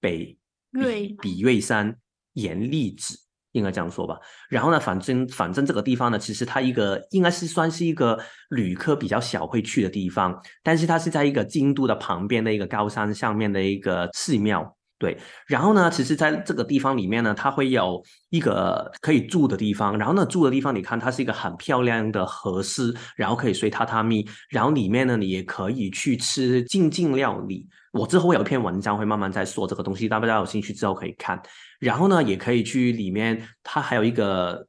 [0.00, 0.38] 北
[0.70, 1.94] 瑞比瑞山
[2.32, 3.18] 岩立子。
[3.52, 8.18] 应该这样说吧，然后呢，反正反正这个地方呢，其实它一个应该是算是一个
[8.50, 15.16] 旅客比较小会去的地方，但是它是在一个京都的旁边的一个高山上面的一个寺庙，对。
[15.46, 27.66] 然后呢，其实在这个地方里面呢，它会有一个可以住的地方，然后呢，住的地方你看它是一个很漂亮的和室，然后可以睡榻榻米，然后里面呢，你也可以去吃静静料理。
[27.92, 31.40] 我之后有一篇文章会慢慢在说这个东西，大家有兴趣之后可以看。
[31.80, 34.66] 然后呢，也可以去里面，它还有一个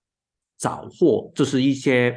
[0.57, 2.15] 早货，就是一些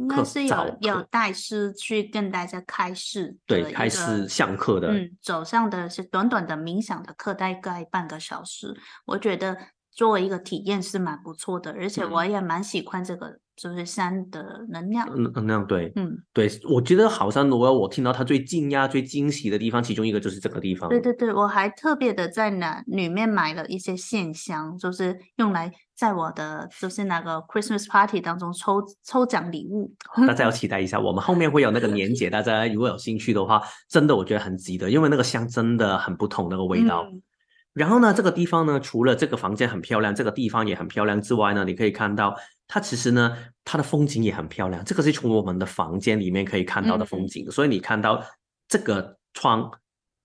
[0.00, 8.74] 应该是有有带师去跟大家开示，对，开示上课的，嗯，走上的是短短的冥想的课，大概半个小时。
[9.04, 9.58] 我觉得
[9.90, 15.06] 作为一个体验是蛮不错的，而且我也蛮喜欢这个就是山的能量。
[15.14, 20.88] 嗯，能量对，嗯，对，我觉得好像我我听到他最惊讶、最惊喜的地方，其中一个就是这个地方。
[20.88, 29.92] 对对对，我还特别的在那里面买了一些线香，就是用来在我的就是那个 Christmas party 当中抽抽奖礼物。
[30.26, 37.06] 大家要期待一下，我们后面会有那个年节，大家如果有兴趣的话，真的我觉得很值得，因为那个香真的很不同那个味道。
[37.12, 37.20] 嗯
[37.72, 42.34] 然后呢，这个地方呢，除了这个房间很漂亮，这个地方也很漂亮之外呢，你可以看到
[42.66, 44.84] 它其实呢，它的风景也很漂亮。
[44.84, 48.20] 这个是从我们的房间里面可以看到的风景，所以你看到
[48.68, 49.70] 这个窗，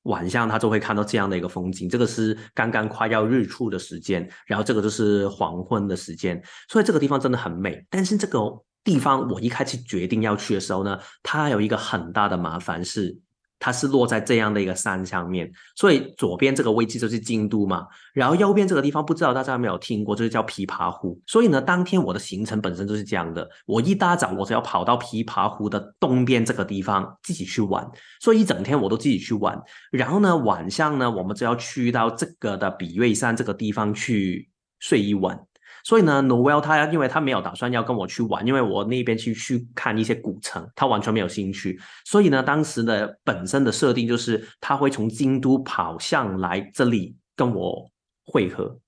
[0.03, 1.88] 晚上它就会看到这样的一个风景。
[1.88, 7.86] 这个是刚刚快要日出的时间，然后这个就是黄昏的时间，所以这个地方真的很美。
[7.91, 8.39] 但是这个
[8.84, 13.15] 地方我一开始决定要去的时候呢，它有一个很大的麻烦是。
[13.59, 21.19] 它是落在这样的一个山上面，所以左边这个位置就是京都嘛，然后右边这个地方不知道大家有没有听过，就是叫琵琶湖。
[21.25, 27.89] 所以呢，当天我的行程本身就是这样的，我一大早我就要跑到琵琶湖的东边这个地方自己去玩，
[28.19, 29.59] 所以一整天我都自己去玩。
[29.91, 35.39] 然后呢，晚上呢，我们就要去到这个的比瑞山这个地方去睡一晚。
[35.85, 41.79] 所以呢，Noel 他因为他没有打算要跟我去玩，因为我那边去去看一些古城，他完全没有兴趣。
[42.03, 47.87] 所以呢，当时的本身的设定就是他会从京都跑向来这里跟我
[48.25, 48.79] 会合，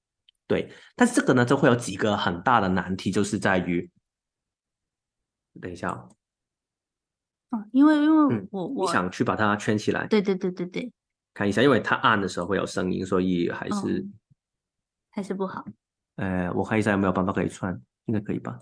[0.48, 0.70] 对。
[0.96, 3.88] 但是这个呢，就会有几个很大的难题，就是在于，
[5.62, 6.10] 等一下哦，
[7.52, 10.92] 哦，因为因为嗯我我想去把它圈起来，对对对对对，
[11.36, 14.00] 看一下，因为它按的时候会有声音，所以还是。
[14.00, 14.14] 嗯
[15.10, 15.66] 还是不好。
[16.18, 17.74] 呃，我看一下有没有办法可以穿，
[18.06, 18.60] 应该可以吧？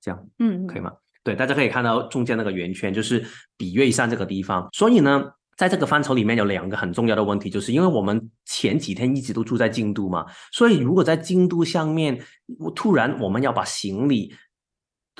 [0.00, 0.92] 这样嗯，可以吗？
[1.22, 3.24] 对，大家可以看到中间那个圆圈，就是
[3.56, 4.68] 比瑞山这个地方。
[4.72, 5.24] 所以呢，
[5.56, 12.22] 在这个范畴里面有两个很重要的问题，就是因为我们前几天一直都住在京都嘛，所以如果在京都上面，
[12.58, 14.34] 我突然我们要把行李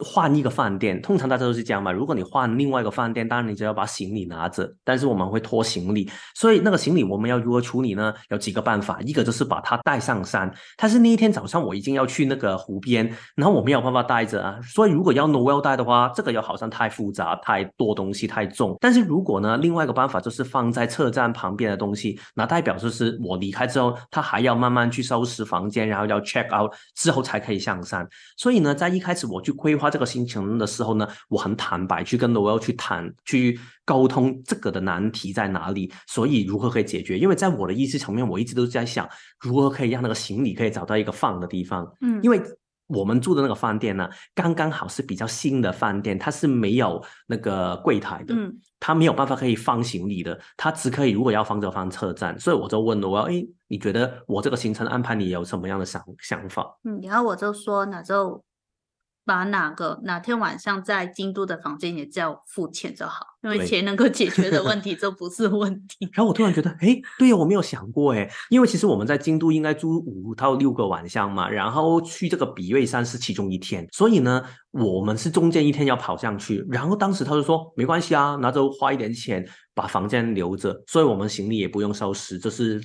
[0.03, 1.93] 换一个饭店，通常大家都是这样嘛。
[1.93, 8.13] 如果你换另外一个饭店，当然你就要把行李拿着，但是我们会拖行李，所以那个行李我们要如何处理呢？
[8.31, 10.53] 有几个办法，一个就是把它带上山。
[10.77, 18.77] 但是那一天早上我已经要去那个湖边，然后我没有办法带着啊，所以如果要 Noel 带的话，这个又好像太复杂、太多东西、太重。
[18.81, 28.07] 但是如果呢，另外一个办法就是放在车站旁边的东西，那代表就是我离开之后，他还要慢慢去收拾房间，然后要 check out 之后才可以上山。
[28.37, 37.19] 所以呢，在一开始我去规划这个行程的时候呢，我很坦白去跟 Noel 去谈、去沟通这个的难题在哪里，所以如何可以解决？
[37.19, 39.09] 因为在我的意识层面，我一直都在想
[39.41, 41.91] 如何可以让那个行李可以找到一个放的地方。
[42.01, 42.43] 嗯，因为
[42.87, 52.39] 我们住的那个饭店呢，刚刚好是比较新的饭店，它是没有那个柜台的，嗯它没有办法可以放行李的，它只可以如果要放就放车站。
[52.39, 56.77] 所以我就问了我要，哎，你觉得我这个行程安排你有什么样的想想法？
[56.85, 58.45] 嗯，然后我就说，那就
[59.25, 66.09] 把哪个哪天晚上在京都的房间也叫付钱就好，因为对钱能够解决的问题 就不是问题。
[66.13, 76.65] 然后我突然觉得，哎，对呀，我没有想过，哎，因为其实我们在京都应该住五到六个晚上嘛，然后去这个比瑞山是其中一天，所以呢，我们是中间一天要跑上去。
[76.71, 82.81] 然后当时他就说，没关系啊，那就花一点钱把房间留着，所以我们行李也不用收拾，就是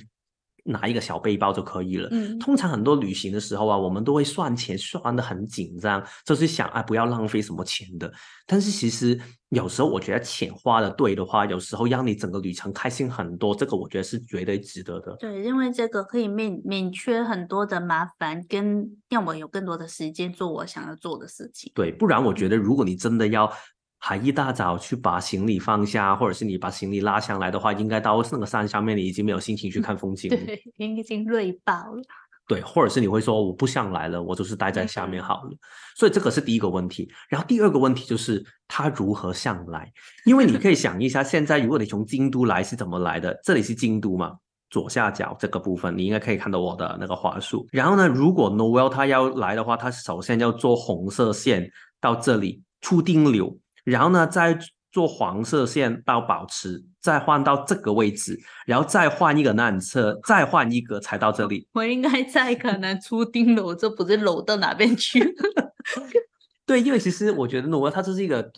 [0.64, 2.08] 拿一个小背包就可以了。
[2.12, 8.12] 嗯通常很多旅行的时候啊，我们都会算钱算得很紧张，就是想啊不要浪费什么钱的。
[8.46, 9.18] 但是其实
[9.50, 15.14] 有时候我觉得钱花的对的话，有时候让你整个旅程开心很多，这个我觉得是绝对值得的。
[15.18, 21.70] 对，因为这个可以免免却很多的麻烦，跟让我有更多的时间做我想要做的事情。
[21.74, 23.50] 对，不然我觉得如果你真的要
[24.00, 30.36] 还一大早去把行李放下，或者是你把行李拉上来的话，应该到那个山上面你已经没有心情去看风景了。
[30.46, 32.02] 对，已经累爆了。
[32.48, 35.50] 对，或者是你会说我不想来了，我就是待在下面嗯好了。
[35.94, 37.08] 所以这个是第一个问题。
[37.28, 39.88] 然后第二个问题就是他如何上来，
[40.24, 43.38] 因为你可以想一下，现在如果你从京都来是怎么来的？
[43.44, 44.32] 这里是京都嘛，
[44.70, 47.68] 左下角这个部分你应该可以看到我的那个话术。
[47.70, 54.58] 然后呢，如果 Noel 他要来的话，他首先要坐红色线到这里出丁柳，然后呢再
[54.92, 61.66] 坐黄色线到保持，再换到这个位置，然后再换一个缆车，再换一个才到这里。
[61.72, 65.34] 我应该在可能出丁了，我就不是搂到哪边去。
[66.66, 68.50] 对，因为其实我觉得诺尔他就是一个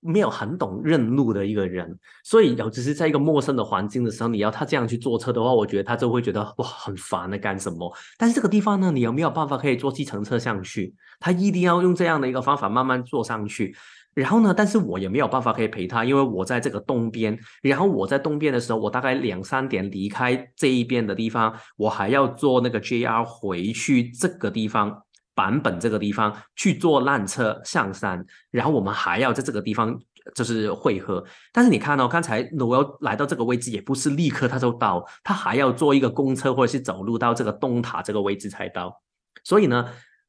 [0.00, 7.90] 没有很懂认路的一个人，所以有只是在一个陌生的环境的时候，你要他这样去坐车的话，我觉得他就会觉得哇很烦的干什么？
[8.16, 10.94] 但是这个地方呢，你有没有办法可以坐计程车上去？
[11.20, 13.76] 他一定要用这样的一个方法慢慢坐上去。
[14.14, 17.38] 然后呢，但是我也没有办法可以陪他，因为我在这个东边。
[17.62, 25.02] 然后我在东边的时候，我大概两三点离开这一边的地方，我还要坐那个 JR 回去这个地方。
[25.36, 29.98] 版本这个地方去坐缆车上山，然后我们还要在这个地方
[30.32, 31.24] 就是汇合。
[31.52, 39.02] 但是你看哦，刚才我要来到这个位置，也不是立刻他就到，他还要坐一个公车或者是走路到这个东塔这个位置才到。
[39.42, 39.84] 所以呢，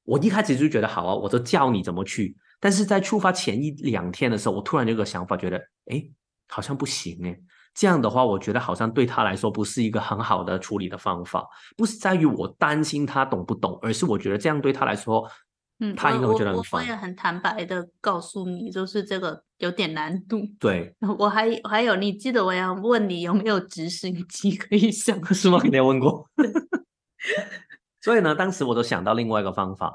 [0.05, 2.35] 我一开始就觉得好啊，我就教你怎么去。
[2.59, 5.57] 但是在出发前一两天的时候，我突然有个想法，觉得
[5.91, 6.03] 哎，
[6.47, 7.37] 好像不行哎。
[7.73, 11.45] 这样的话，我觉得好像对他来说不是一个很好的处理的方法，
[11.75, 15.29] 不是在于我担心他懂不懂，而是我觉得这样对他来说，
[15.79, 16.81] 嗯，他应该会觉得很烦。
[16.81, 20.41] 我也很坦白的告诉你，就是这个有点难度。
[20.57, 25.21] 对， 我还还有，你记得我要问你有没有直升机可以上？
[25.35, 25.59] 是吗？
[25.69, 26.25] 你有问过。
[28.01, 29.93] 所以呢，当时我都想到另外一个方法。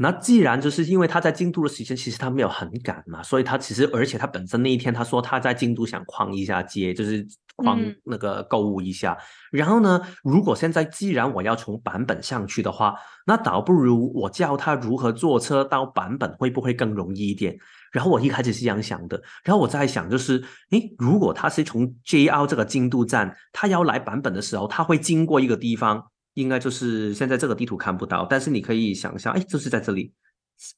[0.00, 7.26] 那既然就是因为他在京都的时间，其实他没有很赶嘛，所以他其实而且他本身那一天他说他在京都想逛一下街，就是
[7.56, 9.18] 逛那个购物一下。
[9.50, 12.94] 然后呢，如果现在既然我要从版本上去的话，
[13.26, 17.58] 那倒不如我教他如何坐车到版本，会不会更容易一点？
[17.90, 26.04] 然后我一开始是这样想的，然后我在想就是，诶，如果他是从 JR 这个京都站，他要来版本的时候，他会经过一个地方。
[26.38, 30.12] 应该就是现在这个地图看不到，但是你可以想象，哎，就是在这里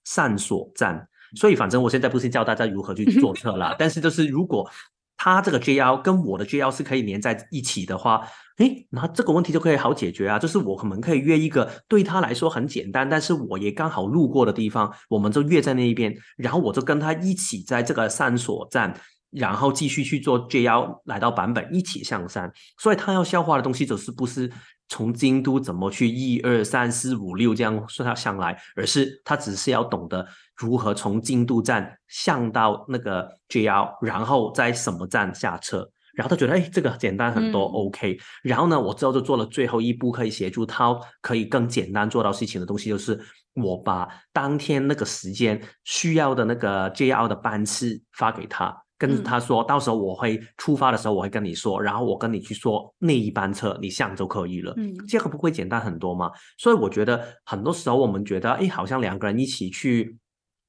[0.05, 1.07] 上所站。
[1.37, 4.69] 所以反正我现在不是教大家如何去坐车了， 但是就是如果
[5.17, 10.39] 它这个 JL 跟我的 JL 是可以连在一起的话，哎，那这个问题就可以好解决啊。
[10.39, 18.93] 就是我们可以约一个对他来说很简单，但是我也刚好路过的地方，我们就约在那一边，然后我就跟他一起在这个上所站，
[19.31, 22.51] 然后继续去做 JL 来到版本一起上山。
[22.79, 24.51] 所以他要消化的东西就是不是。
[24.91, 30.26] 从京都怎么去一二三四五六这样算上来，而是他只是要懂得
[30.57, 38.18] 如何从京都站上到那个 JR，然后在什么站下车，然后他觉得哎这个简单很多，OK。
[38.43, 43.18] 然后呢，我之后就做了最后一步，可以协助他可以更简单做到事情的东西，就是
[43.55, 48.76] 我把当天那个时间需要的那个 JR 的班次发给他。
[49.01, 56.30] 跟他说到时候我会出发的时候我会跟你说，然后我跟你去说那一班车你上就可以了，嗯，这个不会简单很多吗？
[56.59, 60.18] 所以我觉得很多时候我们觉得，哎，好像两个人一起去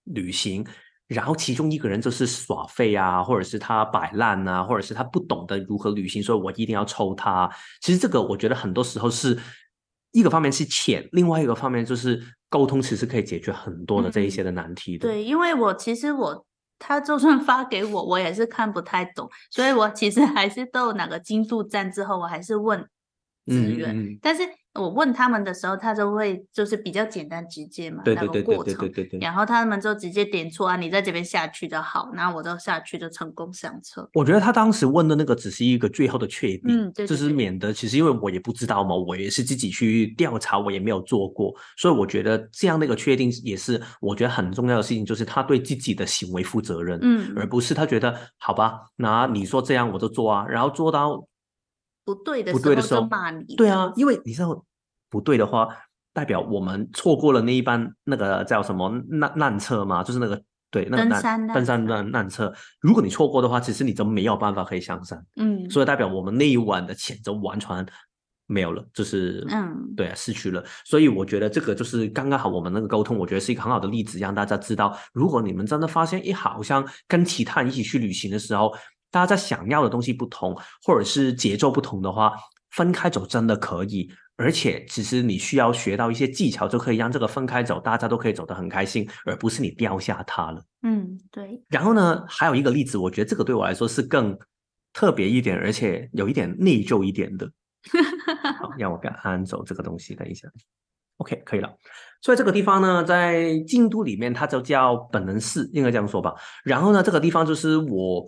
[0.06, 0.66] 旅行，
[1.08, 7.54] 然后其中一个人就是耍废啊，或者是他摆烂啊，或者是他不懂得如何旅行，所以我一定要抽他。
[7.82, 9.38] 其实这个我觉得很多时候是
[10.14, 12.18] 一个方面是浅，另外一个方面就是
[12.50, 15.10] 沟通，其实可以解决很多的这一些的难题的。
[15.10, 16.46] 对，因为我其实我。
[16.82, 22.84] 他就算发给我，我也是看不太懂，所以我其实还是到哪个精度站之后，我还是问
[23.46, 24.42] 职员，但是。
[24.74, 34.08] 我问他们的时候，他就会就是比较简单直接嘛，对对对对对对，然后他们就直接点出啊，你在这边下去就好，然后我就下去就成功上车。
[34.14, 51.28] 我觉得他当时问的那个只是一个最后的确定，嗯，就是免得其实因为我也不知道嘛，我也是自己去调查，我也没有做过，所以我觉得这样的一个确定也是我觉得很重要的事情，就是他对自己的行为负责任，嗯，而不是他觉得好吧，那你说这样我就做啊，然后做到。
[52.14, 53.56] 不对的，不对的时候骂你。
[53.56, 54.66] 对啊，因为你知道
[55.10, 55.68] 不对的话，
[56.14, 62.54] 代表我们错过了那一班那个叫什么烂烂车嘛，就是那个对那个登山登山难难车。
[62.82, 65.24] 如果你错过的话，其实你就没有办法可以上山。
[65.38, 67.86] 嗯，所以代表我们那一晚的钱就完全
[68.48, 70.62] 没有了，就是嗯，对啊，失去了。
[70.84, 78.74] 所以我觉得这个就是刚刚好，我们那个沟通，我觉得是一个很好的例子，让大家知道，如果你们真的发现，哎，好像跟其他人一起去旅行的时候。
[79.12, 82.34] 大家在想要的东西不同，或者是节奏不同的话，
[82.72, 84.10] 分开走真的可以。
[84.38, 90.64] 而且，其实你需要学到一些技巧，就可以让这个分开走，大家都可以走得很开心，而不是你掉下它了。
[90.82, 91.62] 嗯，对。
[91.68, 94.36] 然后呢，还有一个例子，我觉得这个对我来说是更
[94.94, 97.48] 特别一点，而且有一点内疚一点的。
[98.58, 100.48] 好，让我给安走这个东西，等一下。
[101.18, 101.72] OK，可以了。
[102.24, 106.34] 所以这个地方呢，在京都里面，它就叫本能寺，应该这样说吧。
[106.64, 108.26] 然后呢，这个地方就是我。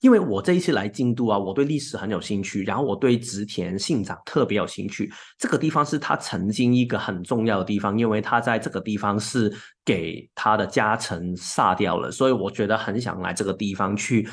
[0.00, 5.12] 因为我这一次来京都啊，我对历史很有兴趣，然后我对植田信长特别有兴趣。
[5.38, 9.52] 这个地方是他曾经一个很重要的地方，因为他在这个地方是
[9.84, 14.28] 给他的家臣杀掉了，所以我觉得很想来这个地方去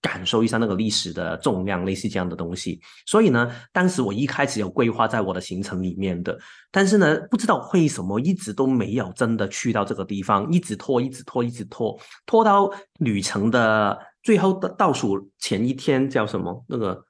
[0.00, 2.80] 感受一下那个历史的重量，类似这样的东西。
[3.04, 6.38] 所以呢，当时我一开始有规划在我的行程里面的，
[6.70, 13.98] 但是呢，不知道为什么一直都没有真的去到这个地方，一直拖，一直拖，一直拖，拖到旅程的。
[14.22, 16.64] 最后的倒数前一天叫什么？
[16.68, 17.02] 那个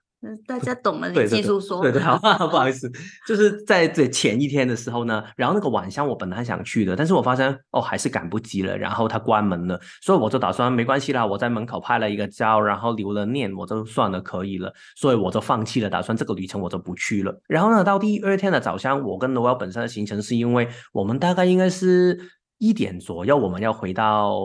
[0.47, 1.81] 大家懂了，你继续说。
[1.81, 2.93] 对对，好， 不好意思，
[3.27, 17.35] 就是在这前一天的时候呢，然后那个晚上我本来想去的，但是我发现哦还是赶不及了，然后他关门了，所以我就打算没关系啦，我在门口拍了一个照，然后留了念，我就算了，可以了，所以我就放弃了，打算这个旅程我就不去了。
[17.49, 22.21] 然后呢，到第二天的早上，我跟罗耀本身的行程是因为我们大概应该是
[22.59, 24.37] 一点左右，我们要回到。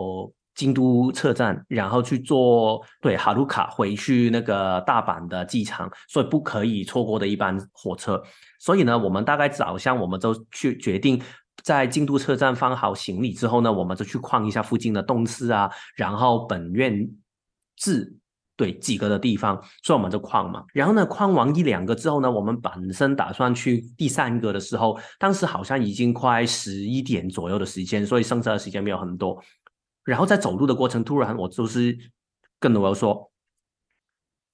[0.56, 8.20] 京都车站，然后去坐对哈鲁卡回去那个大阪的机场，所以不可以错过的一班火车。
[8.58, 11.22] 所以呢，我们大概早上我们就去决定
[11.62, 17.06] 在京都车站放好行李之后呢，我们就去逛一下附近的东寺啊，然后本院
[17.76, 18.16] 寺
[18.56, 20.64] 对几个的地方，所以我们就逛嘛。
[20.72, 29.38] 然后呢，逛完一两个之后呢，我们本身打算去第三个的时候，当时好像已经快十一点左右的时间，所以剩下的时间没有很多。
[30.06, 31.98] 然后在走路的过程，突然我就是
[32.58, 33.30] 跟罗说，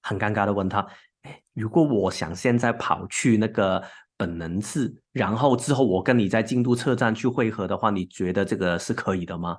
[0.01, 0.85] 很尴尬的问他
[1.23, 3.81] ：“哎，如果我想现在跑去那个
[4.17, 9.57] 本能寺，然后之后我跟你在京都车站去汇合的话，你觉得这个是可以的吗？”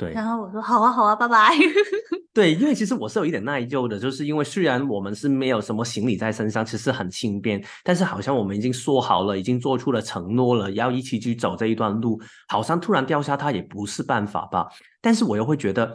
[0.00, 0.12] 对。
[0.12, 1.50] 然后我说：“好啊，好啊，拜拜。
[2.32, 14.66] ”对，因为其实我是有一点内疚的，就是因为虽然我们是没有什么行李在身上，其实很轻便，但是好像我们已经说好了，已经做出了承诺了，要一起去走这一段路，好像突然掉下它也不是办法吧？
[15.02, 15.92] 但是我又会觉得。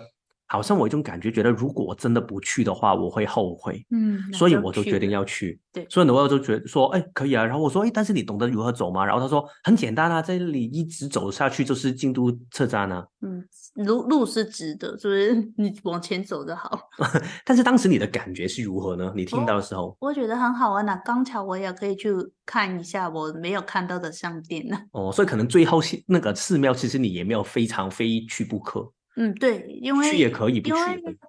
[0.48, 3.84] 好像我一种感觉，觉得如果我真的不去的话，我会后悔。
[3.92, 5.60] 嗯，所以我就决定要去。
[5.74, 7.44] 对，所以呢，我就觉得说，哎，可以啊。
[7.44, 9.06] 然后我说，哎，但是你懂得如何走吗？
[9.06, 13.06] 然后他说，很简单啊，在这里一直走下去就是京都车站啊。
[13.22, 13.44] 嗯，
[13.86, 15.54] 路路是直的，是不是？
[15.58, 16.80] 你往前走就好。
[17.44, 19.12] 但是当时你的感觉是如何呢？
[19.16, 20.96] 你听到的时候，我觉得很好玩啊。
[21.04, 22.10] 刚巧我也可以去
[22.46, 24.78] 看一下我没有看到的商店呢。
[24.92, 28.92] 哦，所以可能最后那个寺庙，其实你也没有非常非去不可。
[29.18, 30.82] 嗯，对，因为去也可以，因为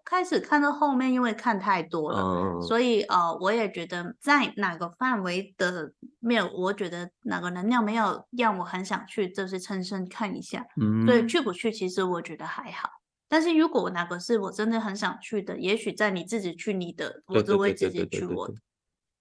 [0.05, 10.64] 开始看到后面，因为看太多了，所以呃，我也觉得在哪个范围的没有，我觉得哪个能量没有让我很想去，就是亲身看一下。
[10.80, 12.89] 嗯，所以去不去，其实我觉得还好。
[13.28, 18.49] 但是如果哪个是我真的很想去的，也许在你自己去你的，我就会自己去我。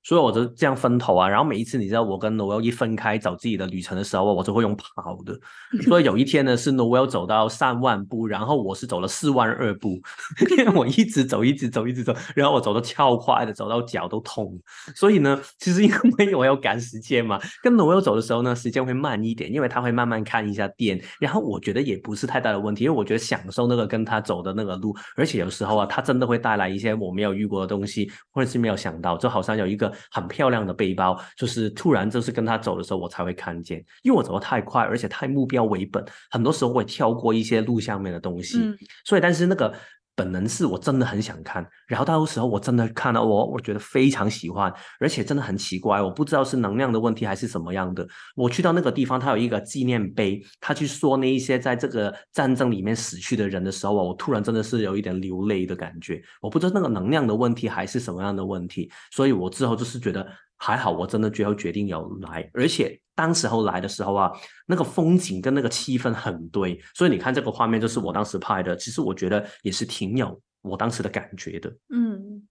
[0.05, 5.35] 所以我就这样分头啊，然后每一次你知道我跟 Noel 一分开找自己的旅程的时候，我就会用跑的。
[5.81, 9.99] 所以有一天呢，是 Noel 走到三万步，然后我是走了四万二步，
[10.59, 14.55] 因为我一直走，一直走，一直走，然后我走的超快的，走到脚都痛。
[14.95, 21.03] 所以呢，其实因为我要赶时间嘛，跟 Noel 走的时候呢，时间会慢一点，因为他会慢慢看一下店。
[21.19, 29.91] 然后我觉得也不是太大的问题，因为我觉得享受那个跟他走的那个路，而且有时候啊，他真的会带来一些我没有遇过的东西，或者是没有想到，就好像有一个。
[30.11, 38.59] 很漂亮的背包，就是突然就是跟他走的时候，我才会看见，因为我走的太快，而且太目标为本，很多时候会跳过一些路上面的东西，
[39.03, 39.73] 所以但是那个。
[40.15, 48.07] 本能是我真的很想看，然后到时候我真的看到我，我觉得非常喜欢，而且真的很奇怪，我不知道是能量的问题还是什么样的。
[48.35, 56.21] 我去到那个地方，他有一个纪念碑，他去说那一些在这个战争里面死去的人的时候，我突然真的是有一点流泪的感觉。
[56.41, 60.25] 我不知道那个能量的问题还是什么样的问题，所以我之后就是觉得。
[60.57, 64.31] 还好，我真的最后决定要来，而且当时候来的时候啊，
[64.65, 71.69] 那个风景跟那个气氛很对，所以你看这个画面就是我当时拍的，其实我觉得也是挺有我当时的感觉的。
[71.89, 72.47] 嗯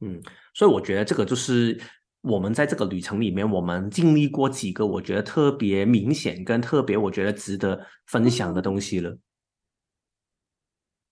[0.00, 0.22] 嗯，
[0.54, 1.80] 所以我觉得这个就是
[2.20, 9.18] 我们在这个旅程里面，我们经历过几个我觉得特别明显跟特别我觉得值得分享的东西了。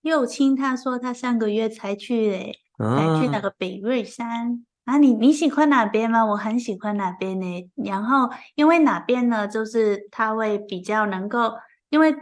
[0.03, 4.65] 又青他说他上个月才去嘞，才去那个北瑞山。
[4.87, 6.25] 啊，你你喜欢哪边吗？
[6.25, 7.69] 我很喜欢哪边呢。
[7.75, 11.51] 然后因为哪边呢，就是它会比较能够，
[11.89, 12.15] 因为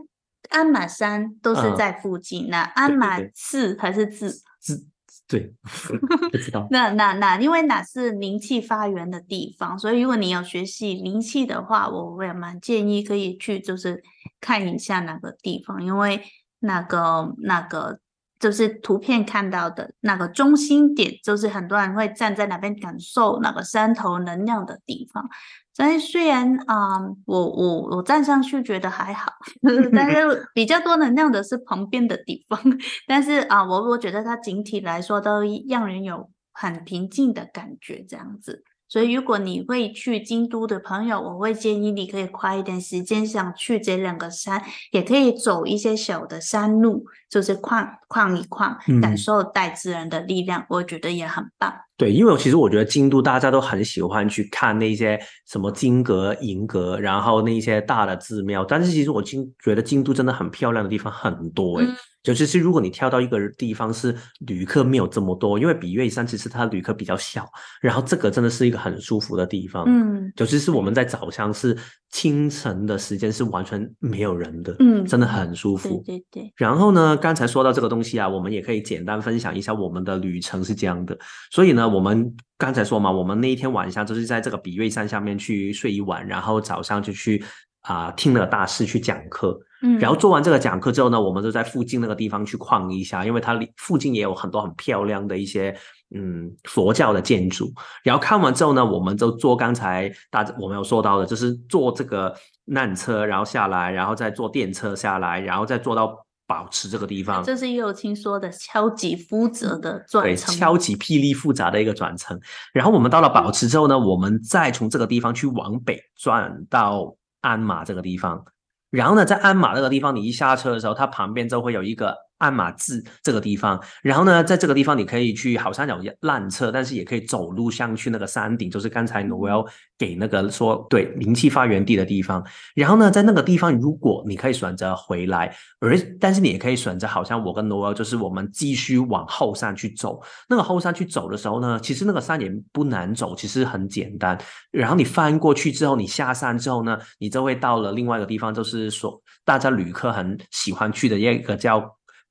[0.50, 2.50] 鞍马山都是在附近。
[2.50, 4.42] 那鞍马寺还是寺？
[4.60, 4.84] 寺
[5.28, 5.54] 对，
[6.32, 6.68] 不知道。
[6.72, 14.02] 那那那，因为哪是灵气发源的地方，所以如果你有学习灵气的话，我也蛮建议可以去，就是
[14.42, 16.24] 看一下哪个地方，因为
[16.60, 18.00] 那个那个。
[18.46, 25.28] 就是图片看到的那个中心点，就是很多人会站在那边感受那个山头能量的地方。
[25.74, 29.32] 所以虽然啊，我我我站上去觉得还好，
[29.92, 32.60] 但是 比较多能量的是旁边的地方。
[33.08, 38.64] 但是啊，我我觉得它整体来说都让人有很平静的感觉，这样子。
[38.88, 51.74] 所以，如果你会去京都的朋友，我会建议你可以花一点时间想去这两个山，也可以走一些小的山路，就是逛逛一逛，感受大自然的力量，我觉得也很棒。
[51.98, 61.88] 对，因为其实我觉得京都大家都很喜欢去看那些什么金阁银阁，然后那些大的寺庙，但是其实我京觉得京都真的很漂亮的地方很多诶。
[62.26, 64.14] 尤其是如果你跳到一个地方是
[64.48, 67.48] 旅客没有这么多，因为比月山其实它旅客比较小，
[67.80, 69.84] 然后这个真的是一个很舒服的地方。
[69.88, 71.78] 嗯，尤其是我们在早上是
[72.10, 76.02] 清晨的时间是完全没有人的，嗯真的很舒服。
[76.04, 81.16] 对对对，然后呢，刚才说到这个东西啊，我们也可以简单分享一下我们的旅程是这样的。
[81.52, 87.44] 所以呢，我们刚才说嘛，我们那一天晚上就是在这个比瑞山下面去睡一晚，然后早上就去
[87.82, 89.60] 啊、听了大师去讲课。
[89.84, 95.76] 嗯，然后做完这个讲课之后呢，我们就在附近那个地方去逛一下，因为它里附近也有很多很漂亮的一些
[96.16, 97.72] 嗯佛教的建筑。
[98.04, 102.36] 然后看完之后呢，我们就坐刚才大我们有说到的，就是坐这个
[102.68, 107.44] 缆车，然后下来，然后再坐电车下来，然后再坐到宝池这个地方。
[107.44, 112.40] 这是右青说的超级复杂的对，转乘，超级霹雳复杂的一个转乘。
[112.74, 118.44] 然后我们到了保持之后呢，我们再从这个地方去往北转到鞍马这个地方。
[118.92, 122.16] 然后呢，在鞍马那个地方，你一下车的时候，它旁边就会有一个
[122.46, 123.82] 鞍马寺这个地方。
[124.04, 129.68] 然后呢，在这个地方你可以去好像有缆车，但是也可以走路上去那个山顶，就是刚才 Noel
[129.98, 132.46] 给那个说对灵气发源地的地方。
[132.76, 140.22] 然后呢，在那个地方，如果你可以选择回来，而但是你也可以选择，好像我跟 Noel 就是我们继续往后山去走。
[140.48, 144.38] 那个后山去走的时候呢，其实那个山也不难走，其实很简单。
[144.72, 151.80] 然后你翻过去之后，你下山之后呢，你就会到了另外一个地方，就是说大家旅客很喜欢去的一个叫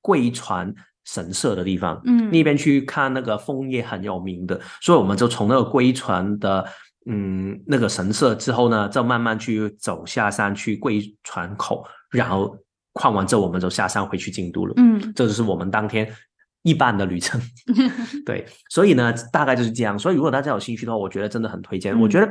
[0.04, 0.70] 贵船
[1.06, 1.98] 神社的地方。
[2.04, 6.62] 嗯那边去看那个枫叶很有名的，所以我们就从那个贵船的
[7.06, 12.54] 嗯那个神社之后呢，就慢慢去走下山去贵船口，然后
[12.92, 14.74] 逛完之后我们就下山回去京都了。
[14.76, 16.06] 嗯这就是我们当天
[16.62, 17.40] 一半的旅程。
[18.26, 19.98] 对，所以呢，大概就是这样。
[19.98, 21.98] 所以如果大家有兴趣的话，我觉得真的很推荐。
[21.98, 22.26] 我觉得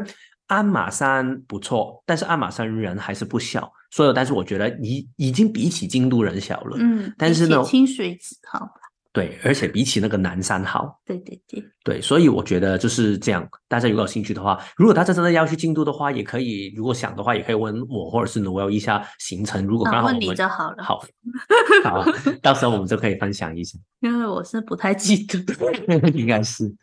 [0.48, 6.78] 鞍马山不错，但是鞍马山人还是不小，所以但是我觉得已已经比起京都人小了。
[6.80, 8.68] 嗯，但是呢清水寺好，
[9.12, 11.00] 对，而且比起那个南山好。
[11.06, 13.48] 对对对，对，所以我觉得就是这样。
[13.68, 19.66] 大家如果有兴趣的话，如果大家真的要去京都的话，也可以，如果想的话，也可以问我或者是 Noel 一下行程。
[19.66, 21.04] 如果刚啊问你就好了，好，
[21.86, 22.04] 好，
[22.42, 23.78] 到时候我们就可以分享一下。
[24.02, 25.40] 因为我是不太记得。
[26.14, 26.74] 应该是。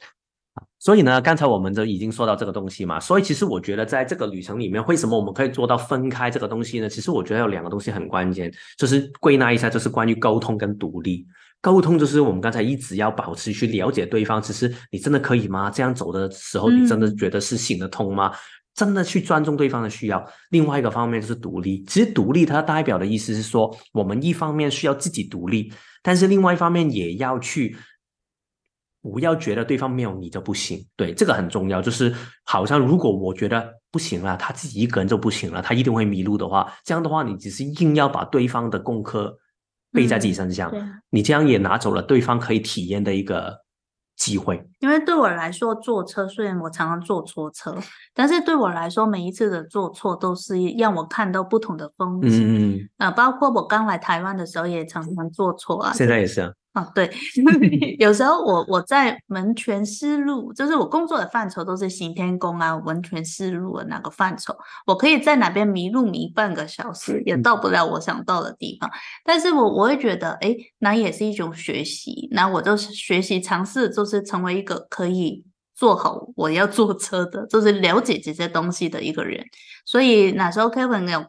[0.81, 6.89] 所以呢，刚才我们就已经说到这个东西嘛，所以其实我觉得在这个旅程里面，为什么我们可以做到分开这个东西呢？
[6.89, 11.27] 其实我觉得有两个东西很关键，就是归纳一下，就是关于沟通跟独立。
[11.61, 15.71] 沟通就是我们刚才一直要保持去了解对方，其实你真的可以吗？
[15.71, 18.33] 这样走的时候，你真的嗯觉得是行得通吗？
[18.75, 20.25] 真的去尊重对方的需要。
[20.49, 25.71] 另外一个方面就是独立，其实独立它代表的意思是说，我们一方面需要自己独立，
[26.03, 27.77] 但是另外一方面也要去
[29.03, 31.81] 不要觉得对方没有你就不行，对，这个很重要。
[31.81, 39.37] 就是好像如果我觉得不行了，他自己一个人就不行了，他一定会迷路的话，这样的话你只是硬要把对方的功课
[39.93, 40.73] 背在自己身上，
[41.11, 43.57] 你这样也拿走了对方可以体验的一个
[44.17, 44.63] 机会。
[44.81, 47.75] 因为对我来说，坐车虽然我常常坐错车，
[48.15, 52.31] 但是对我来说，每一次的坐错都是让我看到不同的风景。
[52.31, 55.95] 嗯，嗯啊，包括我刚来台湾的时候，也常常坐错啊嗯，。
[55.95, 57.11] 现在也是啊，啊，对，
[57.99, 64.57] 有时候我我在文泉思路，就是我工作的范畴都是行天宫啊、文泉思路的那个范畴，
[64.87, 68.89] 我可以在哪边迷路迷半个小时，也到不了我想到的地方。
[69.25, 75.45] 但是我我会觉得，哎，那也是一种学习，那我就是学习尝试，就是成为一个可以
[75.75, 79.45] 做好我要坐车的，就是了解这些东西的一个人。
[79.85, 81.25] 所以那时候 Kevin 有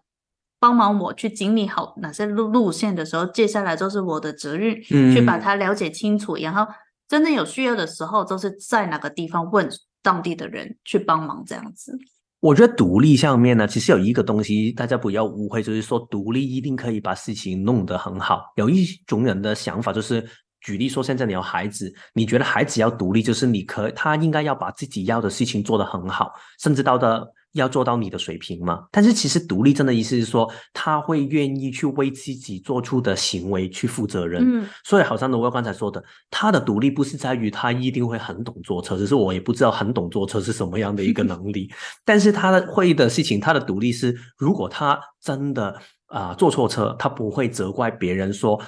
[0.62, 6.72] 帮忙我去整理好哪些路路线的时候，接下来就是我的责任，去把嗯它了解清楚，然后
[7.08, 9.68] 真正有需要的时候，就是在哪个地方问
[10.04, 11.98] 当地的人去帮忙这样子。
[12.42, 18.44] 我觉得独立上面呢，其实有一个东西大家不要误会，就是说独立一定可以把事情弄得很好。
[18.56, 20.24] 有一种人的想法就是，
[20.60, 28.86] 举例说，现在你有孩子，你觉得孩子要独立，就是你可他应该要把自己要的事情做得很好，甚至到的要做到你的水平嘛。
[28.92, 34.44] 但是其实独立真的意思是说，他会愿意去为自己做出的行为去负责任。
[34.46, 41.70] 嗯所以好像我刚才说的，他的独立不是在于他一定会很懂坐车，只是我也不知道很懂坐车是什么样的一个能力。
[42.06, 48.62] 但是他的会的事情，他的独立是，如果他真的啊、坐错车，他不会责怪别人说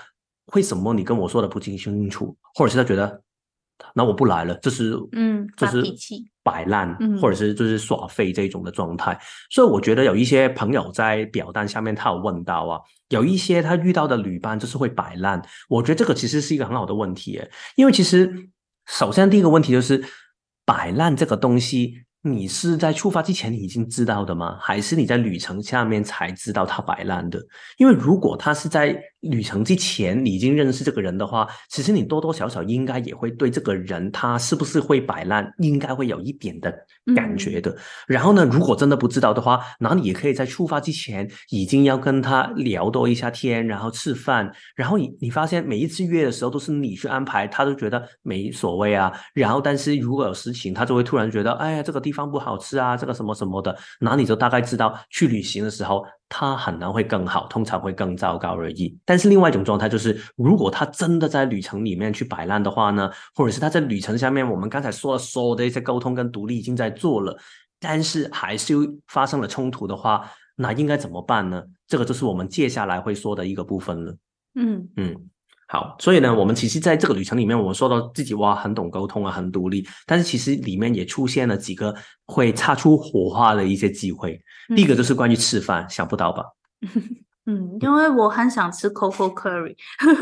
[0.53, 1.77] 为什么你跟我说的不清
[2.09, 3.21] 楚，或者是他觉得
[3.93, 5.93] 那我不来了，这是嗯发就是
[6.43, 9.19] 摆烂，嗯或者是就是耍废这种的状态。
[9.49, 12.79] 所以我觉得有一些朋友在表单下面他有问到啊，
[13.09, 17.41] 有一些他遇到的旅伴就是会摆烂，我觉得这个其实是一个很好的问题，
[17.75, 18.33] 因为其实
[18.87, 20.03] 首先第一个问题就是
[20.65, 22.03] 摆烂这个东西。
[22.25, 24.57] 你是在出发之前你已经知道的吗？
[24.61, 27.37] 还是你在旅程下面才知道他摆烂的？
[27.75, 36.73] 因为如果他是在旅程之前，你已经认识这个人的话，其实你多多少少应该也会对这个人他是不是会摆烂，应该会有一点的
[37.15, 37.75] 感觉的。
[38.05, 44.51] 然后呢，如果真的不知道的话，那你也可以在出发之前已经要跟他聊多一下天，然后吃饭。
[44.75, 49.11] 然后你你发现每一次约的时候都是你去安排，他都觉得没所谓啊。
[49.33, 56.03] 然后但是如果有事情，他就会突然觉得，哎呀，这个地方不好吃啊，这个什么什么的，那你就大概知道去旅行的时候。
[56.35, 58.97] 他很难会更好，通常会更糟糕而已。
[59.05, 67.37] 但是另外一种状态就是，如果他真的在旅程里面去摆烂的话呢，或者是他在旅程下面，我们刚才说了所有的一些沟通跟独立已经在做了，
[67.79, 68.73] 但是还是
[69.05, 71.63] 发生了冲突的话，那应该怎么办呢？
[71.87, 74.17] 这个就是我们接下来会说的一个部分了。
[74.55, 75.15] 嗯嗯。
[75.73, 79.83] 好，所以呢，我们其实在这个旅程里面，我们说到自己哇，很懂沟通啊，很独立。
[80.05, 81.95] 但是其实里面也出现了几个
[82.27, 84.39] 会擦出火花的一些机会。
[84.75, 86.43] 第一个就是关于吃饭，想不到吧？
[87.49, 89.75] 嗯，因为我很想吃 Coco Curry，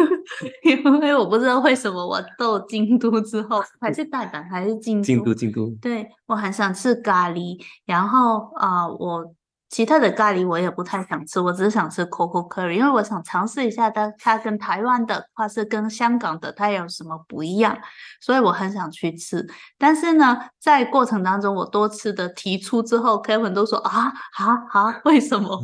[0.63, 9.35] 因为我不知道为什么我到京都之后，还是大阪还是京都京都京都，对我很想吃咖喱，然后啊我。
[9.71, 17.77] 其他的咖喱我也不太想吃，我只是想吃 Coco Curry，因为我想尝试一下它，它跟台湾的话是跟香港的它有什么不一样，
[18.19, 19.47] 所以我很想去吃。
[19.77, 25.57] 但是呢，在过程当中我多次的提出之后，Kevin 都说啊啊啊，为什么？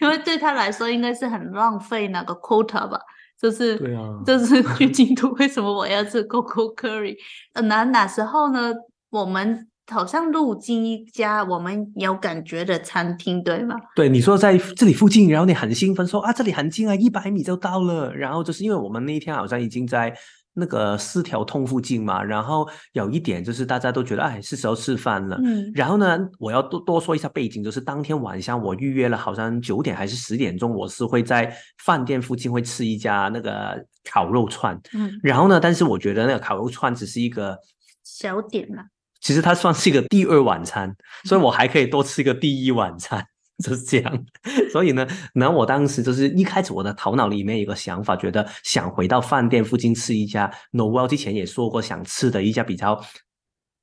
[0.00, 2.98] 因为对他来说应该是很浪费那个 quota 吧，
[3.40, 7.16] 就是对啊，就是 去京都为什么我要吃 Coco Curry？
[7.54, 8.72] 那哪时候呢？
[9.10, 9.68] 我们。
[9.92, 13.76] 好像路经一家我们有感觉的餐厅，对吗？
[13.94, 18.12] 对，你说在这里附近，然后你很兴奋说啊，这里很近啊，一百米就到了。
[18.14, 20.12] 然后就是因为我们那一天好像已经在
[20.54, 25.38] 那个四条通附近嘛，然后有一点就是大家都觉得哎，是时候吃饭了。
[25.42, 25.70] 嗯。
[25.74, 34.78] 然后呢，我要多多说一下背景，就是当天晚上我预约了，好像九点还是十点钟，我是会在饭店附近会吃一家那个烤肉串。
[34.92, 35.10] 嗯。
[35.22, 37.58] 然后呢，但是我觉得那个烤肉串只是一个
[38.04, 38.84] 小点嘛。
[39.22, 40.92] 其实它算是一个第二晚餐，
[41.24, 43.24] 所以我还可以多吃一个第一晚餐，
[43.64, 44.24] 就是这样。
[44.72, 53.00] 所以呢，那我当时就是一开始我的头脑里面有个想法，觉得想回到饭店附近吃一家 Noel 之前也说过想吃的一家比较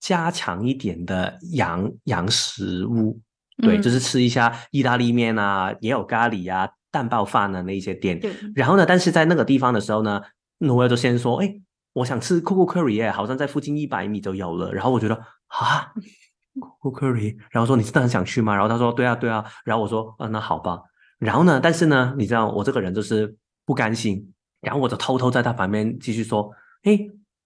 [0.02, 3.18] 加强一点的洋洋食物，
[3.64, 8.20] 对，就是吃一下意大利面啊，也有咖喱啊、蛋包饭啊那一些店。
[8.54, 10.22] 然后呢，但是在那个地方的时候呢
[10.60, 11.56] ，Noel 就先说，哎。
[12.00, 14.74] 我想吃 Coco Curry 耶，好像在附近一百米就有了。
[14.74, 15.16] 然后我觉得
[15.48, 15.94] 啊，
[16.82, 18.54] Coco Curry，然后说你真的很想去吗？
[18.54, 19.46] 然后他说对啊对啊。
[19.64, 20.82] 然后我说啊那好吧。
[21.20, 23.36] 然后呢，但是呢，你知道我这个人就是
[23.66, 24.34] 不甘心。
[24.62, 26.52] 然后我就偷偷在他旁边继续说，
[26.84, 27.00] 哎，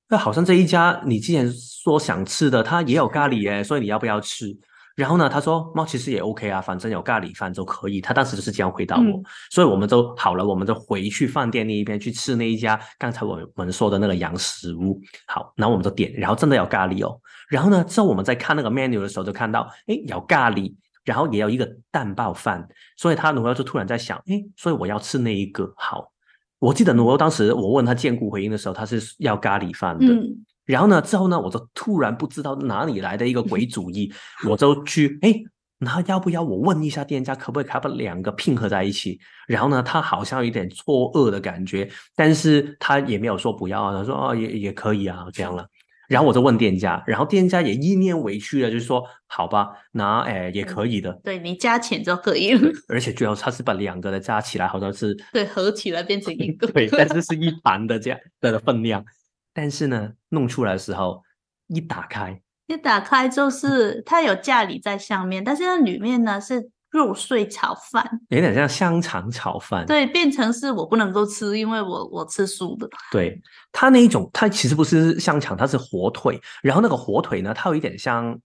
[0.09, 4.47] 那好像这一家你之前说想吃的，他也有咖喱耶，所以你要不要吃？
[4.95, 7.99] 然后呢，他说猫其实也 OK 啊，反正有咖喱饭就可以。
[7.99, 15.01] 他当时就是这样回答我，所以我们都好了，我们就回去饭店那一边去吃那一家刚才我们说的那个洋食屋。
[15.25, 17.19] 好，然后我们就点，然后真的有咖喱哦。
[17.49, 20.71] 然后呢，之后我们在看那个 menu 的时候就看到，哎，有咖喱，
[21.03, 22.67] 然后也有一个蛋包饭。
[22.95, 25.73] 所以他努尔就突然在想，哎，所以我要吃那一个。
[25.75, 26.11] 好，
[26.59, 30.05] 我记得努尔当时我问他见骨回应的时候，他是要咖喱饭的。
[30.65, 31.01] 然后呢？
[31.01, 31.39] 之后呢？
[31.39, 34.11] 我就突然不知道哪里来的一个鬼主意，
[34.47, 35.33] 我就去哎，
[35.79, 39.19] 那要不要我问一下店家，可不可以把两个拼合在一起？
[39.47, 45.67] 然后呢，他好像有点错愕的感觉，但是他也没有说不要啊，他说哦，也也可以啊，这样了。
[46.09, 52.69] 然后我就问店家，然后店家也一面委屈的，就是说好吧，那哎也可以的，对你加钱就可以了。
[52.87, 59.03] 而且最后他是把两个的加起来，好像是对合起来变成一个， 对，但是是一盘的这样的分量。
[59.53, 61.21] 但是呢，弄出来的时候
[61.67, 69.85] 一打开，一打开就是它有架里在上面，但是那里面呢是肉碎炒饭，有点像香肠炒饭。
[69.85, 72.89] 对，变成是我不能够吃，因为我我吃素的。
[73.11, 73.41] 对，
[73.71, 76.39] 它那一种，它其实不是香肠，它是火腿。
[76.61, 78.39] 然后那个火腿呢，它有一点像。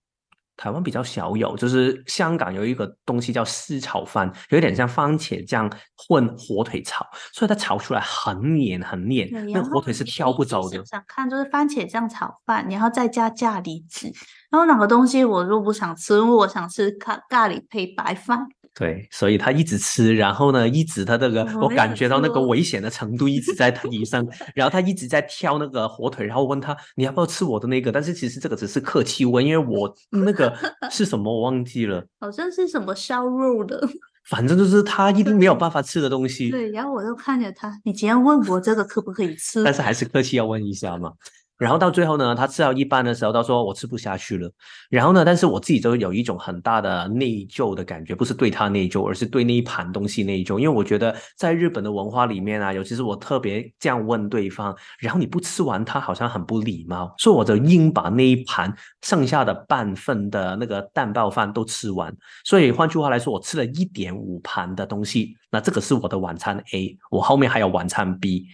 [0.59, 10.85] 台湾比较少有，就是香港有一个东西叫丝炒饭，有点像番茄酱混火腿炒，所以它炒出来很黏很黏，那火腿是挑不走的。
[10.85, 14.13] 想看就是番茄酱炒饭，然后再加咖喱汁，
[14.51, 18.47] 然后哪个东西我如果不想吃，因为我想吃咖咖喱配白饭。
[18.79, 24.25] 对，所以他一直吃，然后呢，一直他那个，我感觉到那个危险的程度一直在提升，
[24.55, 27.91] 然后他一直在挑那个火腿，然后问他你要不要吃我的那个？
[27.91, 30.57] 但是其实这个只是客气问，因为我 那个
[30.93, 33.83] 是什么我忘记了，好像是什么烧肉的，
[34.31, 36.49] 反正就是他一定没有办法吃的东西。
[36.49, 41.13] 对，然后我就看着他，你既然问我这个可不可以吃，但是还是客气要问一下嘛。
[41.59, 44.49] 然后到最后呢，他吃到一半的时候，他说我吃不下去了。
[44.89, 50.57] 然后呢，但是我自己就有一种很大的内疚的感觉，不是对他内疚，而是对那一盘东西内疚。
[50.57, 62.17] 因为我觉得在日本的文化里面啊，尤其是我特别这样问对方，然后你不吃完，他好像很不礼貌，所以我就硬把那一盘剩下的半份的那个蛋包饭都吃完。
[62.45, 68.47] 所以换句话来说，我吃了一点五盘的东西，那这个是我的晚餐 A，我后面还有晚餐 B。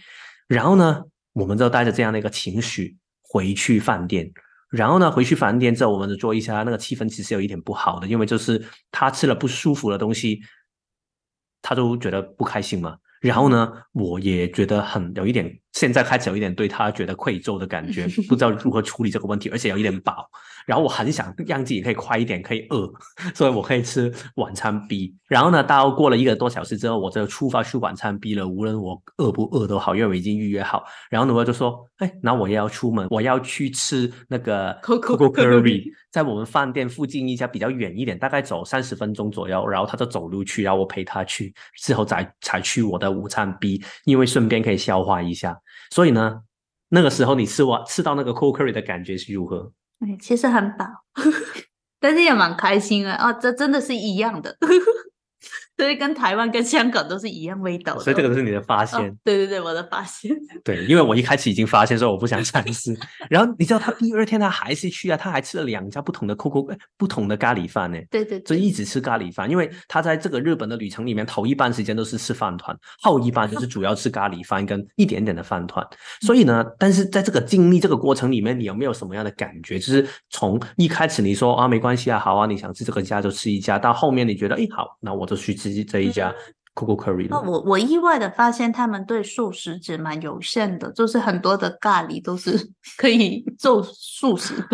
[0.47, 1.03] 然后呢？
[1.35, 4.31] 我们就带着这样的一个情绪回去饭店，
[4.69, 10.39] 然后呢，回去饭店之后，我们就做一下，那个气氛其实有一点不好的，因为就是他吃了不舒服的东西，
[11.61, 12.97] 他都觉得不开心嘛。
[13.19, 20.29] 然后呢，我也觉得很有一点，现在开始有一点对他觉得愧疚的感觉， 不知道如何处理这个问题，而且有一点饱。
[20.65, 22.91] 然后我很想让自己可以快一点，可以饿，
[23.35, 25.15] 所以我可以吃晚餐 B。
[25.27, 28.47] 然后呢，到过了一个多小时之后，我就出发去晚餐 B 了。
[28.47, 30.83] 无论我饿不饿都好，因为我已经预约好。
[31.09, 45.57] 然后呢，我就说：“哎，那我也要出门，我要去吃那个 Coco Curry，在我们饭店附近一家比较远一点，大概走三十分钟左右。”然后他就走路去，然后我陪他去，之后再才去我的午餐 B，因为顺便可以消化一下。
[45.91, 46.41] 所以呢，
[46.89, 49.71] 那个时候你吃完吃到那个 Coco Curry 的感觉是如何？
[49.99, 50.85] 哎，其实很饱，
[51.99, 53.15] 但是也蛮开心的！
[53.15, 54.55] 哦，这真的是一样的。
[55.77, 59.13] 所以跟台湾跟香港都是一样味道，所以这个是你的发现。
[59.23, 60.31] 对对对，我的发现。
[60.63, 62.97] 对，因为我一开始已经发现说我不想尝试，
[63.29, 67.97] 然后你知道他第二天他还是去啊，他还吃了两家不同的 Coco 不同的咖喱饭呢。
[68.09, 75.85] 对对，就一直吃咖喱饭，因为他在这个日本的旅程里面，头一半时间都是吃饭团，后一半就是主要吃咖喱饭跟一点点的饭团。
[76.21, 79.77] 所以呢，但是在这个经历这个过程里面，你有没有什么样的感觉？
[79.77, 86.11] 就是从一开始你说啊没关系啊，好啊，你想吃这个家就吃一家，到后面你觉得哎好，那我就去吃这一。
[86.11, 86.33] 家
[86.75, 94.67] Coco Curry 那我我意外的发现他们对素食者蛮有限的，就是很多的咖喱都是 可以做素食的。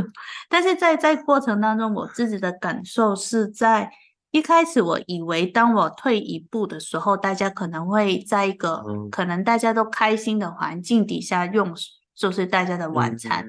[0.49, 3.91] 但是在在过程当中，我自己的感受是在
[4.31, 11.75] 一开始我以为，当我退一步的时候，大家可能会在一个可能大家都开心的环境底下用，
[12.15, 13.47] 就是大家的晚餐。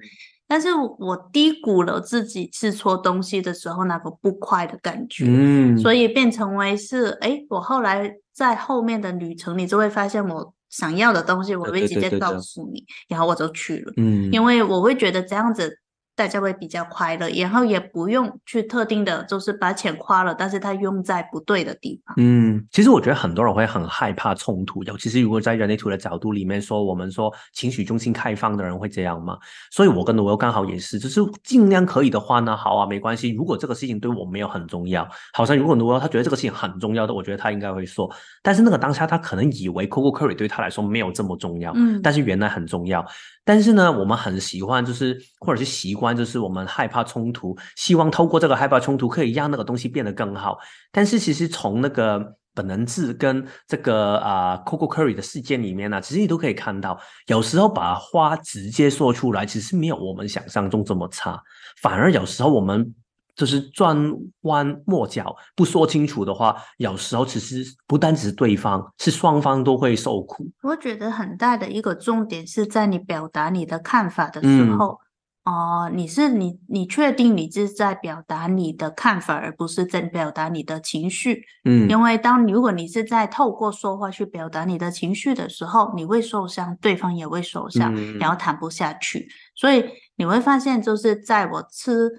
[0.52, 15.78] 但是我低估了自己吃错东西的时候那个不快的感觉，嗯，所以变成为是，哎，我后来在后面的旅程，你就会发现我想要的东西，我会直接告诉你，然后我就去了，嗯，因为我会觉得这样子。
[16.14, 22.14] 大家会比较快乐，然后也不用去特定的，就是把钱花了，但是他用在不对的地方。
[22.18, 29.38] 嗯，其实我觉得很多人会很害怕冲突，尤其是如果在人类图的角度里面说，我们说情绪中心开放的人会这样吗？
[29.70, 33.30] 所以我跟罗欧刚好也是，就是尽量可以的话呢，好啊，没关系。
[33.30, 38.10] 如果这个事情对我没有很重要，好像如果罗欧他觉得这个事情很重要的，我觉得他应该会说。
[38.42, 43.04] 但是那个当下他可能以为 Coco Curry 对他来说没有这么重要，嗯，但是原来很重要。
[43.44, 50.56] 但是呢，我们很喜欢，就是或者是习惯，就是我们害怕冲突，希望透过这个害怕冲突，可以让那个东西变得更好。
[50.90, 61.42] 但是其实从那个本能字跟这个啊，Coco Curry 的事件里面呢，其实你都可以看到，有时候把话直接说出来，其实没有我们想象中这么差，
[61.80, 62.94] 反而有时候我们。
[63.34, 63.96] 就是转
[64.42, 70.46] 弯抹角不说清楚的话，有时候其实不单只是对方，是双方都会受苦。
[70.62, 74.98] 我觉得很大的一个重点是在你表达你的看法的时候，
[75.44, 81.42] 哦，你是你你确定你是在表达你的看法，而不是在表达你的情绪。
[81.64, 89.26] 嗯，因为当如果你是在透过说话去表达你的情绪的时候，你会受伤，对方也会受伤，然后谈不下去。
[89.54, 89.82] 所以
[90.16, 92.10] 你会发现，就是在我吃。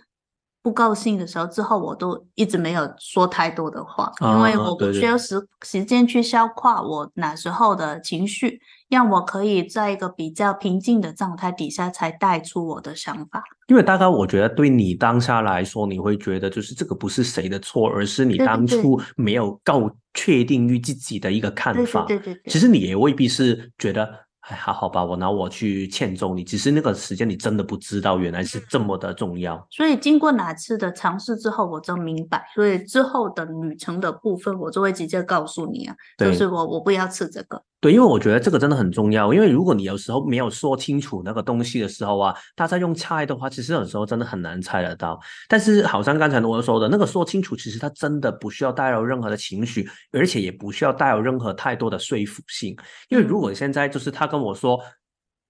[0.64, 13.43] 不高兴的时候，之后我都一直没有说太多的话，因为我不需要时时间去消化我那时候的情绪，让我可以在一个比较平静的状态底下才带出我的想法。
[13.68, 22.05] 因为大概我觉得对你当下来说，你会觉得就是这个不是谁的错，而是你当初没有够确定于自己的一个看法。
[22.05, 24.09] 对对对，其实你也未必是觉得。
[24.45, 26.43] 还好好吧，我拿我去欠揍你。
[26.43, 29.65] 只是那个时间，你真的不知道原来是这么的重要。
[29.71, 32.45] 所以经过哪次的尝试之后，我就明白。
[32.53, 37.63] 所以之后的旅程的部分，我就会直接告诉你啊，就是我我不要吃这个。
[37.84, 39.34] 对，因为我觉得这个真的很重要。
[39.34, 45.19] 因为如果你有时候没有说清楚那个东西的时候啊，大家用猜的话，其实有时候真的很难猜得到。
[45.49, 52.73] 但是好像刚才我说的那个说清楚，其实它真的不需要带有任何的情绪，而且也不需要带有任何太多的说服性。
[53.09, 54.79] 因为如果现在就是他跟我说，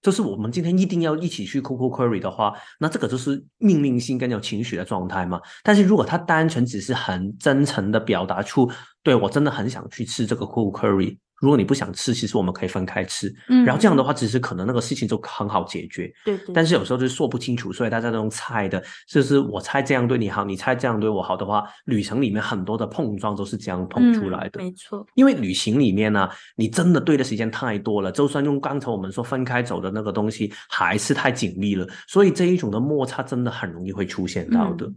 [0.01, 5.39] 就是我们今天一定要一起去 Coco Curry 的话，那这个就是命令性跟有情绪的状态嘛。
[5.61, 8.67] 但是如果他单纯只是很真诚的表达出，
[9.03, 11.19] 对我真的很想去吃这个 Coco Curry。
[11.43, 13.27] 如果你不想吃，其实我们可以分开吃。
[13.49, 16.09] 嗯，然后这样的话，其实可能那个事情就很好解决。
[16.23, 16.55] 对对。
[16.55, 24.61] 但是有时候就是说不清楚，所以大家都用猜的，就是我猜这样对你好，你猜这样对我好的话，旅程里面很多的碰撞都是这样碰出来的。
[24.61, 25.05] 没错。
[25.15, 34.89] 因为旅行里面呢，你真的对的时间太多了，就算用刚才我们说分开走的那个东西，还是太紧密了，所以这一种的摩擦真的很容易会出现到的。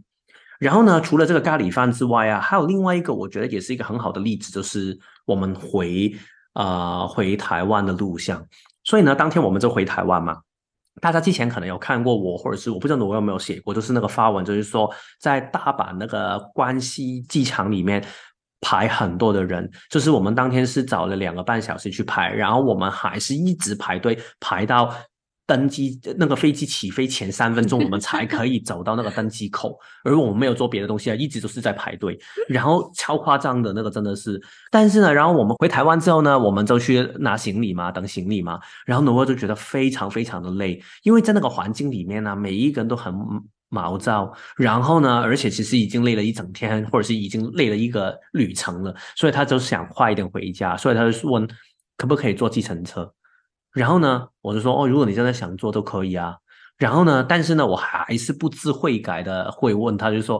[0.59, 6.15] 然后呢，除了这个咖喱饭之外啊，还有另外一个，我觉得也是一个很好的例子，就是我们回。
[6.57, 8.43] 呃，回台湾的路上，
[8.83, 10.41] 所以呢，当天我们就回台湾嘛。
[10.99, 14.91] 大家之前可能有看过我，或者是我不知道我有没有写过，就是那个发文，就是说
[15.21, 18.03] 在大阪那个关西机场里面
[18.61, 24.91] 排很多的人，就是我们当天是找了两个半小时去排，然后我们还是一直排队排到。
[25.47, 32.19] 登机那个飞机起飞前三分钟，我们才可以走到那个登机口， 而我们没有做别的东西啊，一直都是在排队，
[32.49, 34.39] 然后超夸张的那个真的是。
[34.69, 43.13] 但是呢，然后我们回台湾之后呢，我们就去拿行李嘛，等行李嘛，然后呢我就觉得非常非常的累，因为在那个环境里面呢，每一个人都很
[43.69, 51.47] 毛躁，然后呢，而且其实已经累了一整天，或者是已经累了一个旅程了，所以他就想快一点回家，所以他就问
[51.95, 53.09] 可不可以坐计程车。
[53.77, 56.35] 然后呢，我就说哦，如果你真的想做都可以啊。
[56.77, 60.39] 然后呢，但是呢，我还是不知悔改的会问他，就说，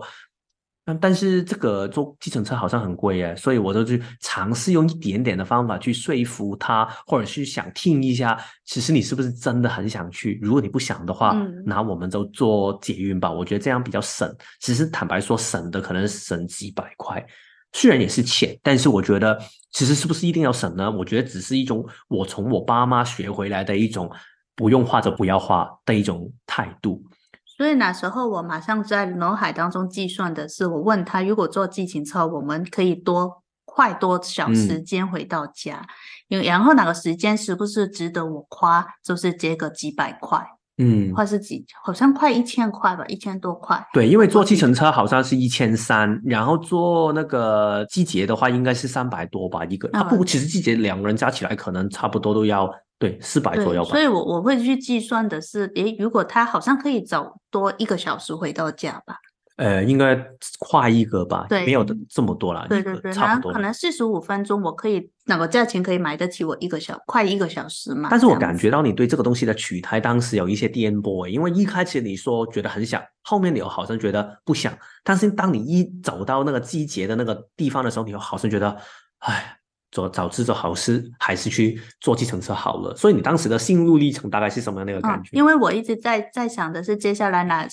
[0.86, 10.40] 嗯但是这个坐计程车好像很贵耶，所以我就去尝试用一点点的方法去说服他，或者是想听一下，其实你是不是真的很想去？
[10.42, 11.36] 如果你不想的话，
[11.66, 13.32] 那我们就坐捷运吧。
[13.32, 14.32] 我觉得这样比较省。
[14.62, 17.26] 其实坦白说，省的可能省几百块。
[17.74, 19.39] 虽然也是钱，但是我觉得
[19.72, 20.89] 其实是不是一定要省呢？
[20.89, 24.11] 我觉得只是一种我从我爸妈学回来的一种
[24.55, 27.03] 不用画就不要画的一种态度。
[27.45, 35.86] 所以那时候我马上在脑海当中计算的是，我问他，如果坐计程车，我们可以多快多少时间回到家？
[36.28, 38.86] 因然后哪个时间是不是值得我花？
[39.03, 40.43] 就是这个几百块。
[40.78, 43.84] 嗯，或是几，好像快一千块吧，一千多块。
[43.94, 49.90] 对，因为坐计程车好像是一千三，然后坐那个季节的话，应该是三百多吧一个。
[49.94, 53.90] 啊，不，其实季节两个人加起来可能差不多都要对四百左右吧。
[53.90, 59.16] 所以我我会去计算的是，诶，如果他好像可以早多一个小时回到家吧。
[59.58, 60.16] 呃，应该
[60.60, 63.51] 快一格吧，没有的这么多了，对对对，差不多。
[63.51, 68.08] 可能四十五分钟，我可以哪个价钱可以买得起我一个小快一个小时嘛？
[68.10, 74.72] 但是我感觉到你对这个东西的取态当时有一些颠簸，因为一开始你说觉得很想，后面你又好像觉得不想，
[75.03, 78.78] 但是当你一走到那个季节的那个地方的时候，你又好像觉得，
[79.20, 79.57] 唉。
[79.98, 82.95] 做早知道好事，还是去坐计程车好了。
[82.95, 85.30] 所以你当时的心路历程大概是什么样的一个感觉？
[85.32, 87.68] 因为我一直在在想的是，接下来哪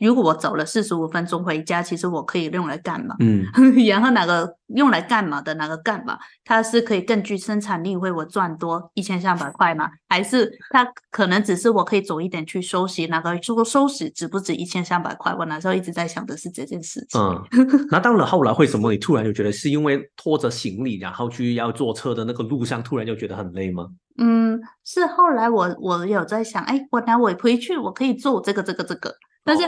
[0.00, 3.14] 如果我走了四十五分钟回家，其实我可以用来干嘛？
[3.20, 3.44] 嗯，
[3.86, 6.16] 然后哪个用来干嘛的哪个干嘛？
[6.44, 9.90] 它是可以更具生产力，为我赚多一千三百块吗？
[10.08, 13.06] 还是它可能只是我可以走一点去休息？
[13.06, 15.34] 哪个如果收拾值不值一千三百块？
[15.38, 17.20] 我那时候一直在想的是这件事情。
[17.20, 17.42] 嗯，
[17.90, 21.48] 那到了，后来为什么你突然就觉得是因为拖着行李，然后去？
[21.58, 23.88] 要坐车的那个路上，突然就觉得很累吗？
[24.18, 29.12] 嗯，是后来我我有在想，哎，我拿我回去，我可以做这个这个这个。
[29.42, 29.64] 但是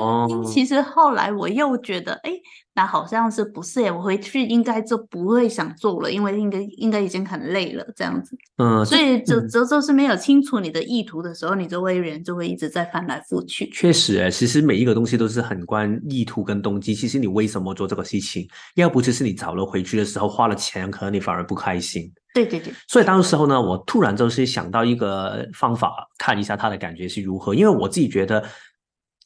[0.46, 2.30] 其实后来我又觉得，哎，
[2.80, 3.82] 那好像是不是？
[3.82, 8.34] 哎，我回去应该就不会想做了，因为应该应该已经很累了，这样子。
[8.56, 13.68] 嗯，所以就就就是没有清楚你的意图的时候，你就会人就会一直在翻来覆去。
[13.68, 16.94] 确实，哎，其实每一个东西都是很关意图跟动机。
[16.94, 18.48] 其实你为什么做这个事情？
[18.76, 22.10] 要不就是你找了回去的时候花了钱，可能你反而不开心。
[22.32, 22.72] 对对对。
[22.88, 27.54] 所以当时候呢，我突然就是想到一个方法，看一下他的感觉是如何。
[27.54, 28.42] 因为我自己觉得。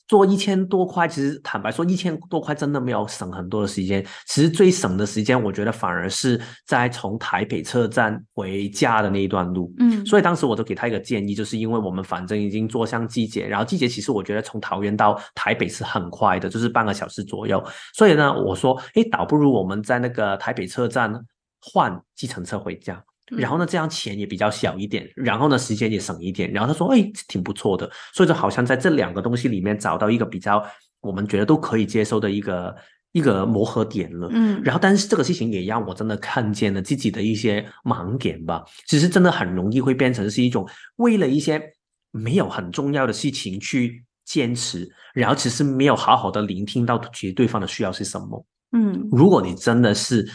[0.07, 4.05] 做一千多块，其实坦白说，一千多块真的没有省很多的时间。
[4.27, 9.73] 其实最省的时间，我觉得反而是在从台北车站回家的那一段路。
[9.79, 17.65] 嗯，所以当时我就给他一个建议，就是因为我们反正已经坐上季节，然后季节其实我觉得从桃园到台北是很快的，就是半个小时左右。
[17.95, 21.13] 所以呢，我说，哎，倒不如我们在那个台北车站
[21.61, 23.03] 换计程车回家。
[23.31, 26.53] 然后呢，这样钱也比较小一点，然后呢，时间也省一点。
[26.53, 30.63] 然后他说：“哎，挺不错的。”所以就好像在这两个东西里面找到一个比较
[31.01, 32.77] 我们觉得都可以接受的一个
[33.13, 34.29] 一个磨合点了。
[34.31, 34.61] 嗯。
[34.63, 38.63] 然后，但是这个事情也让我真的看见了自己的一些盲点吧。
[38.87, 41.63] 其实真的很容易会变成是一种为了一些
[42.11, 48.47] 没有很重要的事情去坚持，然后其实没有好好的聆听到其实对方的需要是什么。
[48.73, 49.09] 嗯。
[49.11, 50.29] 如果你真的是。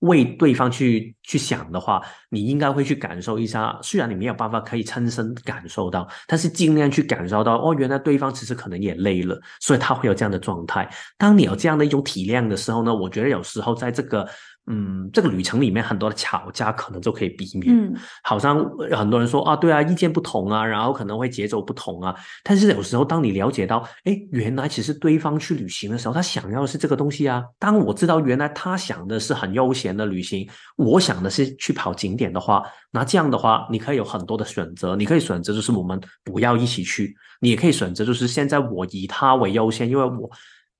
[0.00, 3.78] 为对方去去想的话，你应该会去感受一下。
[3.82, 7.56] 虽然你没有办法可以亲身感受到，但是尽量去感受到。
[7.56, 10.88] 哦，原来对方其实可能也累了，所以他会有这样的状态。
[11.16, 14.28] 当你有这样的一种体谅的时候呢，我觉得有时候在这个
[14.68, 17.72] 嗯，这个旅程里面很多的吵架可能就可以避免。
[17.72, 17.94] 嗯，
[18.24, 18.58] 好像
[18.90, 22.14] 很多人说啊，对啊，意见不同啊，然后可能会节奏不同啊。
[22.42, 27.44] 但是有时候当你了解到，哎，原来其实对方去旅行的时候，他想要的是这个东西啊。
[27.60, 34.96] 当我知道原来他想的是很悠闲的旅行，我想的是去跑景点的话，那这样的话，你可以有很多的选择。
[34.96, 40.28] 你可以选择就是我们不要一起去，你也可以选择就是现在我以他为优先，因为我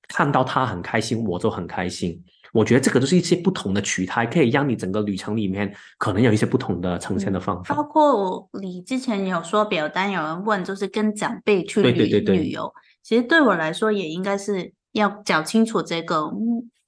[0.09, 2.21] 看到他很开心，我就很开心。
[2.57, 7.75] 我觉得这个都是一些不同的取态，可以让你整个旅程里面可能有一些不同的呈现的方法。
[7.75, 16.33] 包括你之前有说表单有人问，就是跟长辈去旅旅游，其实对我来说也应该是要讲清楚这个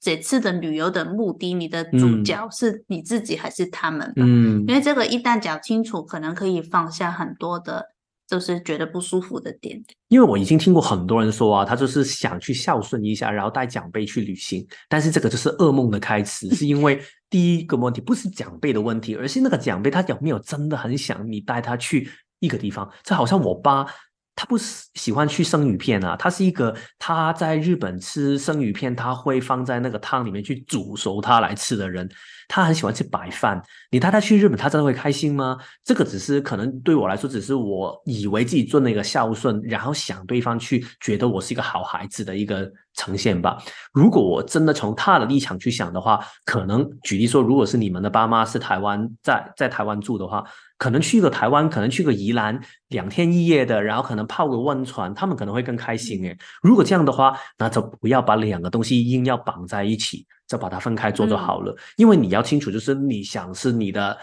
[0.01, 4.11] 这次的旅游的目的，你的主角是你自己还是他们？
[4.15, 7.85] 嗯，因为这个一旦讲清楚，可能可以放下很多的。
[8.29, 22.07] 就是觉得不舒服的点，因为我已经听过很多人说啊，他就是想去孝顺一下，然后带长辈去旅行，但是这个就是噩梦的开始，是因为 第一个问题不是长辈的问题，而是那个长辈他有没有真的很想你带他去
[22.39, 23.87] 一个地方，这好像我爸。
[24.35, 32.09] 他不是喜欢去生鱼片啊，他是一个他在日本吃生鱼片，他会放在那个汤里面去煮熟它来吃的人。
[32.49, 35.55] 他很喜欢吃白饭，你带他去日本，他真的会开心吗？
[35.85, 43.57] 这个只是可能对我来说，只是我以为自己做那个孝顺，然后想对方去觉得我是一个好孩子的一个呈现吧。
[43.93, 50.43] 如果我真的从他的立场去想的话，可能举例说，如果是你们的爸妈是台湾在在台湾住的话。
[50.79, 56.37] 可能去个台湾，可能去个宜兰两天一夜的，然后可能泡个温泉，他们可能会更开心诶。
[56.61, 61.75] 如果这样的话，那就不要把两个东西硬要绑在一起，就把它分开做就好了。
[61.97, 64.17] 因为你要清楚，就是你想是你的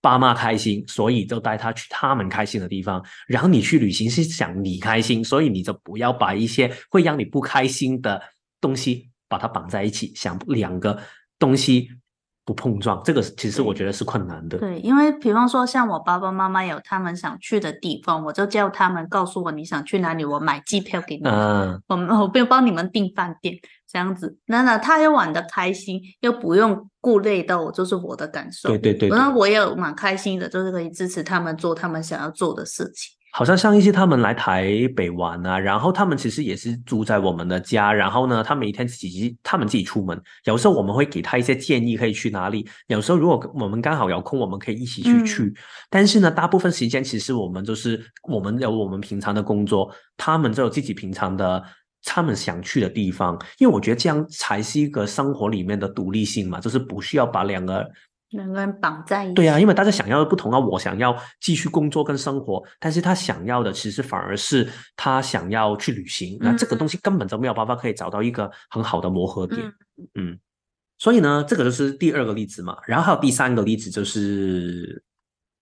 [0.00, 3.04] 爸妈开心，所以就带他去他们开心的地方。
[3.26, 8.22] 然后你去旅行是想你开心，所以你就不要把一些会让你不开心的
[8.60, 10.98] 东西把它绑在一起，想两个
[11.38, 11.90] 东西。
[12.44, 14.58] 不碰撞，这个其实我觉得是困难的。
[14.58, 23.56] 对，因为比方说像我爸爸妈妈有他们想去的地方，我就叫他们告诉我你想去哪里，我买机票给你，嗯，我们我不帮你们订饭店，
[23.88, 28.68] 这样子，那那他又玩的开心，又不用顾虑到我，就是我的感受。
[28.70, 33.12] 对对对，然后我也蛮开心的，就是可以支持他们做他们想要做的事情。
[33.34, 42.68] 好像上一次他们来台北玩啊，然后他们其实也是住在我们的家，然后呢，他每天自己他们自己出门，有时候我们会给他一些建议，可以去哪里。
[42.88, 45.54] 有时候如果我们刚好有空，我们可以一起去去。
[45.88, 51.62] 但是呢，大部分时间其实我们就是我们有我们平常的工作，他们就有自己平常的
[52.04, 53.38] 他们想去的地方。
[53.56, 57.88] 因为我觉得这样才是一个生活里面的独立性嘛，就是不需要把两个。
[58.32, 59.34] 两个人绑在一起。
[59.34, 60.58] 对啊，因为大家想要的不同啊。
[60.58, 66.38] 我想要继续工作跟生活，但是他想要的其实反而是他想要去旅行。
[66.40, 69.60] 那这个东西根本就没有办法可以找到一个很好的磨合点。
[70.14, 70.38] 嗯，
[70.98, 72.76] 所以呢，这个就是第二个例子嘛。
[72.86, 75.02] 然后还有第三个例子，就是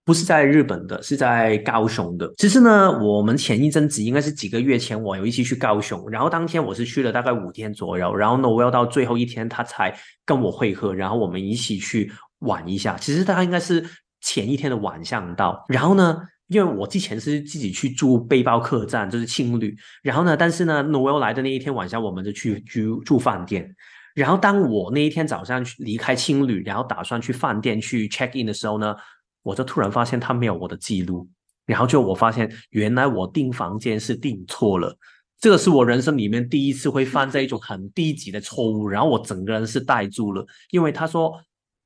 [0.04, 2.32] 不是在日本的，是在高雄的。
[2.36, 8.14] 其实呢，我们前一阵子应该是几个月前，我有一起去高雄，然后当天我是去了大概五天左右。
[8.14, 9.94] 然后呢，我要到最后一天，他才
[10.24, 12.12] 跟我会合，然后我们一起去。
[12.40, 13.84] 晚一下，其实他应该是
[14.20, 15.64] 前一天的晚上到。
[15.68, 16.18] 然后呢，
[16.48, 19.76] 因为我之前是自己去住背包客栈，就是青旅。
[20.02, 23.74] 然后呢，但是呢，Noel 来的那一天晚上，我们就去住住饭店。
[24.14, 28.94] 然后当我那一天早上去离开青旅，然后打算去饭店去 check in 的时候呢，
[29.42, 31.28] 我就突然发现他没有我的记录。
[31.66, 34.96] 然后就我发现，原来我订房间是订错了。
[35.40, 38.88] 这个是我人生里面第一次会犯这一种很低级的错误。
[38.88, 41.32] 然后我整个人是呆住了，因为他说。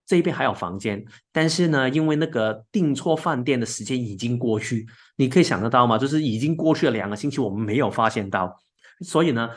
[0.07, 1.03] 这边还有房间，
[1.33, 4.87] 但是呢，因为那个订错饭店的时间已经过去，
[5.17, 5.97] 你可以想得到吗？
[5.97, 8.55] 就是已经过去了两个星期，我们没有发现到，
[9.01, 9.49] 所以呢，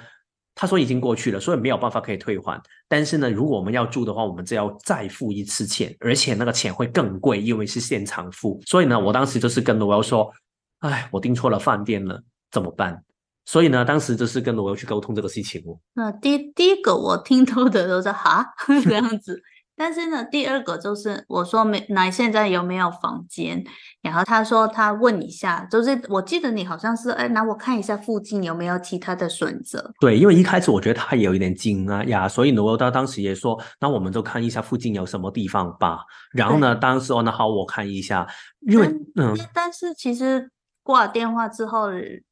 [0.55, 2.61] 他说已经过去了，所以没有办法可以退还。
[2.87, 8.61] 但是呢，如果我们要住的话，我们就要再付一次钱，而且那个钱会更贵，因为是现场付。
[8.65, 10.31] 所以呢，我当时就是跟罗瑶说
[10.79, 13.03] ：“哎，我订错了饭店了，怎么办？”
[13.43, 15.77] 所以呢，当时就是跟罗瑶去沟通这个事情哦。
[15.93, 18.45] 那第第一个我听到的都是哈
[18.83, 19.41] 这样子。
[19.77, 23.63] 但是呢，第二个就是我说没，那现在有没有房间？
[24.01, 29.93] 然后他说他问一下，就是我记得你好像是哎，那我看一下附近有没有其他的选择。
[29.99, 35.99] 对，因为一开始我觉得他也有一点惊啊呀，所以呢，我到当时也说，那我们就看一下附近有什么地方吧。
[36.33, 38.27] 然后呢，当时哦，那好，我看一下，
[38.61, 40.49] 因为嗯，但是其实
[40.81, 41.89] 挂电话之后。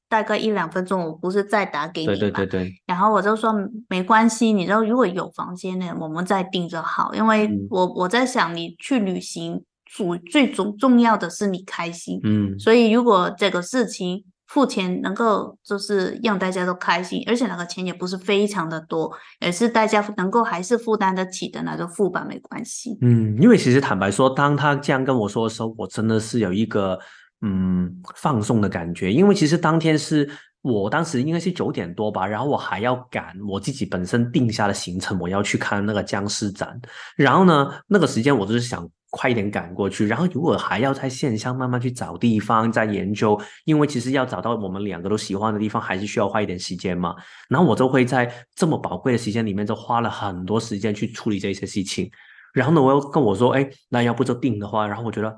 [0.07, 2.73] 大概一两分钟，我不是再打给你对对对对。
[2.85, 3.53] 然后我就说
[3.89, 7.13] 没关系，你知道如果有房间呢，我们再订就好。
[7.15, 12.19] 因为我我在想，你去旅行主最重重要的是你开心。
[12.23, 12.57] 嗯。
[12.59, 22.95] 所以如果这个事情付钱能够就是让大家都开心，而且那个钱也不是非常的多，也是大家能够还是负担得起的，那就付吧，没关系。
[23.01, 26.97] 嗯，因为其实坦白说，当他这样跟我说的时候，我真的是有一个
[27.41, 30.29] 嗯放松的感觉，因为其实当天是
[30.61, 36.79] 我当时应该是九点多吧，然后我还要赶我自己本身定下的行程，我要去看那个僵尸展，
[37.15, 38.89] 然后呢，那个时间我就是想。
[39.11, 47.15] 快一点赶过去，然后如果还要在线上慢慢去找地方，再研究，因为其实要找到我们两个都喜欢的地方，还是需要花一点时间嘛。
[47.47, 52.11] 然后我就会在这么宝贵的时间里面，就花了很多时间去处理这些事情。
[52.53, 55.33] 然后呢，我又跟我说，哎，那要不就定的话，然后我觉得，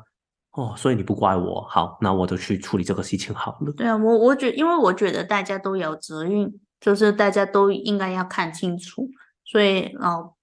[0.58, 3.72] 哦，所以你不怪我，好，那我就去处理这个事情好了。
[3.74, 6.52] 对啊，我我觉，因为我觉得大家都有责任，
[6.82, 9.08] 就是大家都应该要看清楚。
[9.46, 10.34] 所以哦，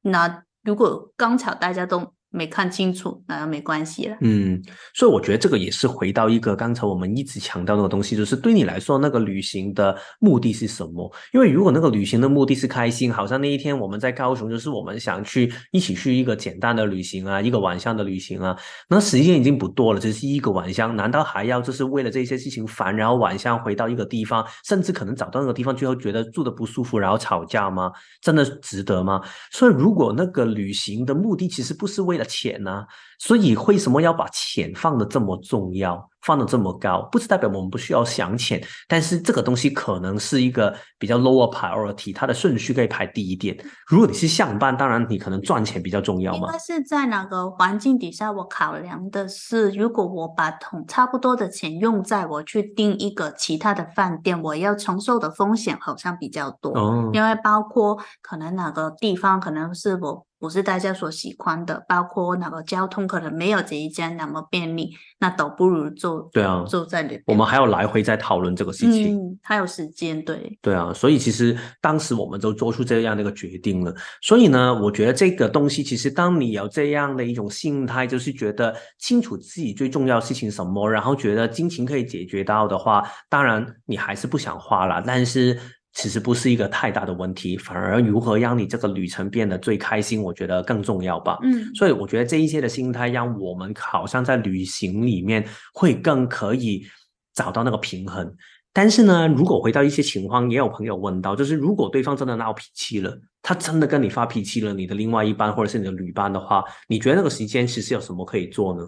[0.00, 2.14] 那如果刚巧大家都。
[2.38, 4.16] 没看清楚，那没关系了。
[4.20, 4.62] 嗯，
[4.94, 11.12] 所以我觉得这个也是回到一个刚才我们一直强调那个东西，就是对你来说那个旅行的目的是什么？
[11.34, 18.56] 因为如果那个旅行的目的是开心，好像那一天我们在高雄，就是我们想去一起去一个简单的旅行啊，一个晚上的旅行啊，
[18.88, 27.90] 那时间已经不多了，只是一个晚上，难道还要就是为了这些事情烦，然后晚上回到一个地方，甚至可能找到那个地方，最后觉得住的不舒服，然后吵架吗？
[28.22, 29.20] 真的值得吗？
[29.50, 32.84] 所以如果那个旅行的目的其实不是为了钱呢，
[33.18, 36.08] 所以为什么要把钱放的这么重要？
[36.22, 43.56] 放的这么高，不是代表我们不需要想钱，但是这个东西可能是一个比较 lower priority，它的顺序可以排第一点。
[43.86, 46.48] 如果你是上班，当然你可能赚钱比较重要嘛。
[46.48, 56.76] 应该是在哪个环境底下，我考量的是，如果我把同差不多的钱用在我去订一个其他的饭店，我要承受的风险好像比较多。
[56.76, 57.10] 哦。
[57.14, 66.28] 因为包括可能哪个地方可能是我不是大家所喜欢的，包括那个交通可能没有这一家那么便利，那倒不如做。
[66.32, 69.16] 对啊，就在里边，我们还要来回再讨论这个事情。
[69.16, 70.58] 嗯，还有时间，对。
[70.62, 73.94] 对啊，所以其实当时我们都做出这样的一个决定了。
[74.22, 85.58] 所以呢，我觉得这个东西其实，当你有这样的一种心态，就是觉得清楚自己最重要事情什么，然后觉得金钱可以解决到的话，当然你还是不想花了，但是。
[85.98, 91.36] 其实不是一个太大的问题，反而如何让你这个旅程变得最开心，我觉得更重要吧。
[91.42, 95.44] 嗯，所以我觉得这一些的心态，让我们好像在旅行里面
[95.74, 96.86] 会更可以
[97.34, 98.32] 找到那个平衡。
[98.72, 108.86] 但是呢，如果回到一些情况，也有朋友问到，就是如果对方真的闹脾气了，他真的跟你发脾气了，你的另外一半或者是你的旅伴的话，你觉得那个时间其实有什么可以做呢？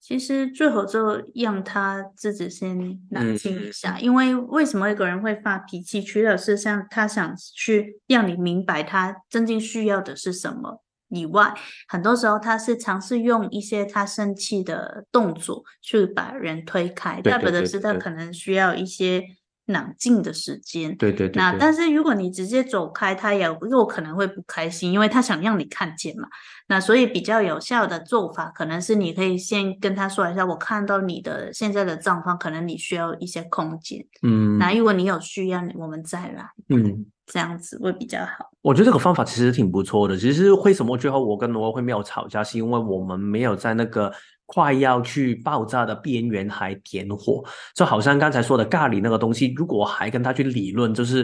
[0.00, 11.54] 其实最好就让他自己先冷静一下，因为为什么一个人会发脾气，除了是像他想去让你明白他真正需要的是什么以外，
[11.86, 19.22] 很多时候他是尝试用一些他生气的动作去把人推开，代表的是他可能需要一些。
[19.72, 21.40] 冷静的时间，对对对。
[21.40, 26.28] 那但是如果你直接走开，他也有可能会不开心，因为他想让你看见嘛。
[26.68, 34.04] 那所以比较有效的做法，可能是你可以先跟他说一下，我看到你的现在的状况，可能你需要一些空间。
[34.22, 34.58] 嗯。
[34.58, 36.44] 那如果你有需要，我们再来。
[36.68, 38.50] 嗯，这样子会比较好。
[38.62, 40.16] 我觉得这个方法其实挺不错的。
[40.16, 44.12] 其实为什么最后我跟罗威会没有吵架，是因为我们没有在那个。
[44.52, 47.40] 快要去爆炸的边缘还点火，
[47.72, 51.22] 就好像刚才说的咖喱那个东西，如果还跟他去理论，就是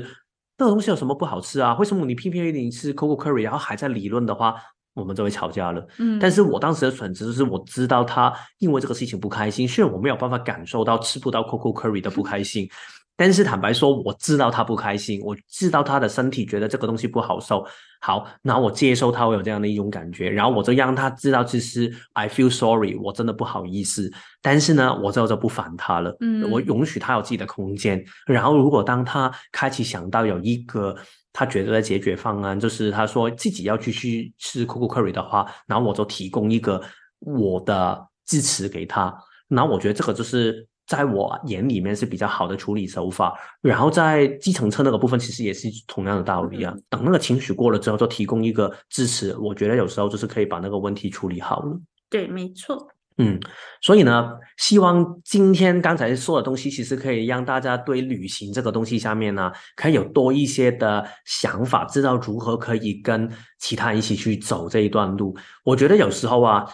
[0.56, 1.74] 那个东西有什么不好吃啊？
[1.76, 4.54] 为什么你偏偏一定吃 Coco Curry，然后还在理论的话，
[4.94, 5.84] 我们就会吵架了。
[5.98, 12.68] 嗯，但是我当时的选择就是我知道他因为这个事情不开心，虽然我没有办法感受到吃不到 Coco Curry 的不开心。
[13.16, 17.66] 但是坦白说，我知道他不开心，我知道他的身体觉得这个东西不好受。
[17.98, 24.12] 好，那我接受他会有这样的一种感觉，然后我就让他知道，其实 I feel sorry，我真的不好意思。
[24.42, 26.14] 但是呢，我之后就不烦他了。
[26.20, 28.04] 嗯，我允许他有自己的空间。
[28.26, 30.94] 然后，如果当他开始想到有一个
[31.32, 36.80] 他觉得的解决方案，就是他说自己要继续吃 Coco Curry 的话，然后我就提供一个
[37.20, 39.12] 我的支持给他。
[39.48, 40.68] 那我觉得这个就是。
[40.86, 46.72] 在我眼里面是比较好的处理手法，然后在计程车那个部分其实也是同样的道理啊。
[46.88, 51.80] 等那个情绪过了之后，就提供一个支持，我觉得有时候就是可以把那个问题处理好了。
[52.08, 52.88] 对，没错。
[53.18, 53.40] 嗯，
[53.80, 65.36] 所以呢，希望今天刚才说的东西，其实可以让大家对旅行这个东西下面呢，可以有多一些的想法，知道如何可以跟其他人一起去走这一段路。
[65.64, 66.64] 我觉得有时候啊。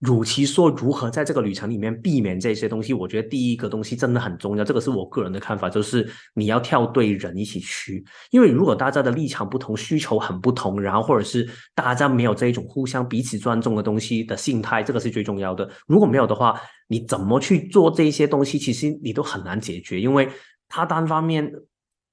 [0.00, 4.62] 与其说如何在这个旅程里面避免这些东西，我觉得第一个东西真的很重要。
[4.62, 8.04] 这个是我个人的看法，就是你要跳对人一起去。
[8.30, 15.66] 因为如果大家的立场不同，需求很不同，然后或者是大家没有这一种互相彼此尊重的东西的心态，这个是最重要的。
[15.86, 20.28] 如果没有的话，你怎么去做这些东西，其实你都很难解决，因为
[20.68, 21.50] 他单方面。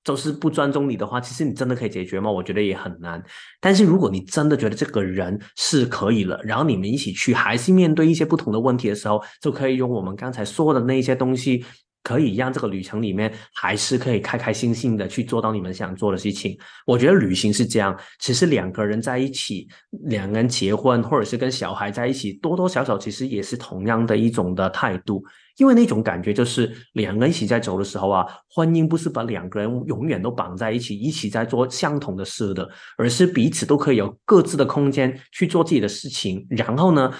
[0.03, 2.29] 就是不尊重你的话，其实你真的可以解决吗？
[2.29, 3.23] 我觉得也很难。
[3.61, 11.63] 但是如果你真的觉得这个人是可以了，然后你们一起去，还是面对一些不同的问题的时候，就可以用我们刚才说的那些东西，
[12.03, 16.57] 可以让这个旅程里面还是可以开开心心的去做到你们想做的事情。
[16.85, 19.65] 我觉得旅行是这样，其实两个人在一起，
[20.07, 25.23] 两个人结婚，或者是跟小孩在一起，多多少少其实也是同样的一种的态度。
[25.57, 32.67] 因为那种感觉就是两个人一起在走的时候啊，婚姻不是把两个人永远都绑在一起，一起在做相同的事的，
[32.97, 36.45] 而是彼此都可以有各自的空间去做自己的事情。
[36.49, 37.13] 然后呢，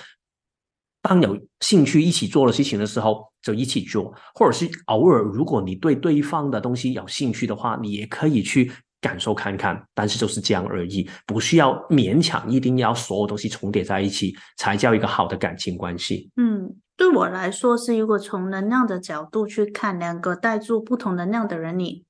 [1.01, 9.79] 当有兴趣一起做的事情的时候，就一起做；或者是偶尔，如果你对对方的东西有兴趣的话，你也可以去感受看看。
[9.93, 16.31] 但是就是这样而已，不需要勉强一定要所有东西重叠在一起才叫一个好的感情关系。
[16.37, 16.75] 嗯。
[16.95, 22.05] 对我来说，是如果从能量的角度去看，两个带住不同能量的人，你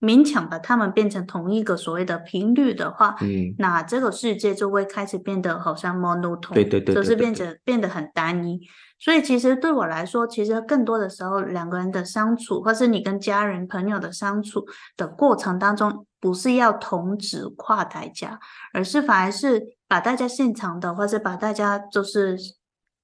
[0.00, 8.60] 勉强把他们变成同一个所谓的频率的话，嗯，那这个世界就会开始变得好像 monotone，对对对，就是变成变得很单一。
[8.98, 14.64] 所以其实对我来说，其实更多的时候，两个人的相处，或是你跟家人朋友的相处
[14.96, 18.40] 的过程当中，不是要同质化大家，
[18.74, 22.36] 而是反而是把大家现场的，或是把大家就是。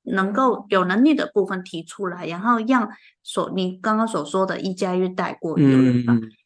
[0.05, 2.89] 能够有能力的部分提出来，然后让
[3.23, 6.05] 所你刚刚所说的一加一带过去，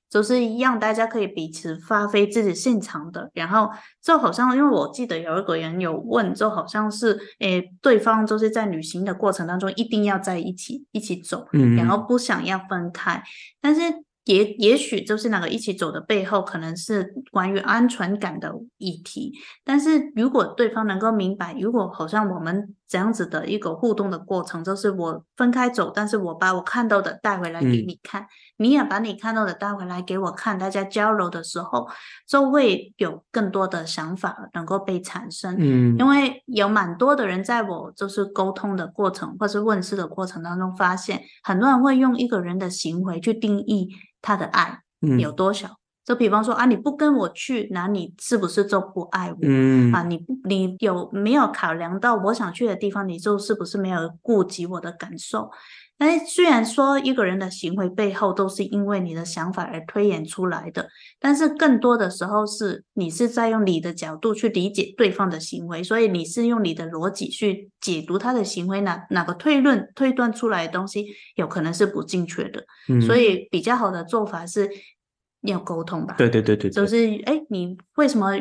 [0.09, 3.31] 就是让大家可以彼此发挥自己擅长的。
[3.35, 3.69] 然后
[4.03, 13.23] 就好像，因为我记得有一个人有问，就好像是诶，对方就是在旅行的过程当中一定要在一起一起走，然后不想要分开，
[13.61, 13.81] 但是。
[14.25, 19.33] 也也许就是那个一起走的背后，可能是关于安全感的议题。
[19.65, 31.87] 但是如果对方能够明白，如果好像我们这样子的一个互动的过程，就是我分开走，但是我把我看到的带回来给你看，你也把你看到的带回来给我看，大家交流的时候，
[32.27, 35.55] 就会有更多的想法能够被产生。
[35.59, 43.89] 嗯，因为有蛮多的人在我就是沟通的过程或是问世的过程当中，发现很多人会用一个人的行为去定义。
[44.21, 44.81] 他的爱
[45.21, 45.79] 有多少？
[46.09, 49.39] 就比方说啊，你不跟我去，那你是不是就不爱我？
[49.43, 53.07] 嗯啊，你你有没有考量到我想去的地方？
[53.07, 55.51] 你就是不是没有顾及我的感受？
[55.99, 60.89] 但是虽然说一个人的行为背后都是因为你的想法而推演出来的，
[61.21, 71.05] 但是更多的时候是你是在用你的角度去理解对方的行为，所以你是用你的逻辑去解读他的行为，哪哪个推论推断出来的东西
[71.35, 74.71] 有可能是不正确的，嗯所以比较好的做法是
[75.43, 76.15] 要沟通吧。
[76.19, 76.97] 对对对对，就是
[77.27, 78.33] 哎，你为什么？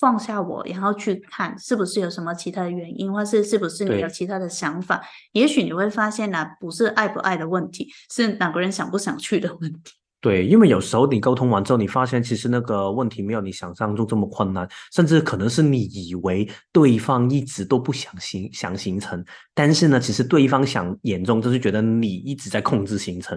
[0.00, 5.02] 放下我，然后去看是不是有什么其他的原因，或是是不是你有其他的想法？
[5.32, 9.94] 也许你会发现呢，不是爱不爱的问题，是哪个人想不想去的问题。
[10.20, 23.36] 对，因为有时候你沟通完之后，你发现其实那个问题没有你想象中这么困难，甚至可能是你以为对方一直都不想形想形成，但是呢，其实对方想眼中就是觉得你一直在控制行程。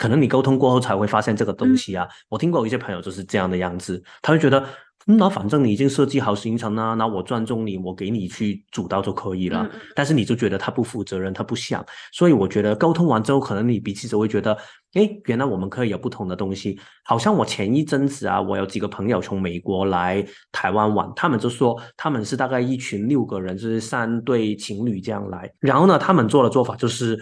[0.00, 2.08] 可能你沟通过后才会发现这个东西啊。
[2.30, 4.64] 我听过有一些朋友就是这样的样子，他会觉得。
[5.06, 9.68] 那反正你已经设计好行程了，那我尊重你，我给你去主导就可以了。
[9.96, 14.56] 但是你就觉得他不负责任，他不想，所以我觉得沟通完之后，可能你彼此就会觉得，
[14.92, 16.78] 哎，原来我们可以有不同的东西。
[17.02, 25.50] 好像我前一阵子啊，我有几个朋友从美国来台湾玩，他们就说他们是大概一群六个人，就是三对情侣这样来。
[25.60, 27.18] 然后呢，他们做的做法就是，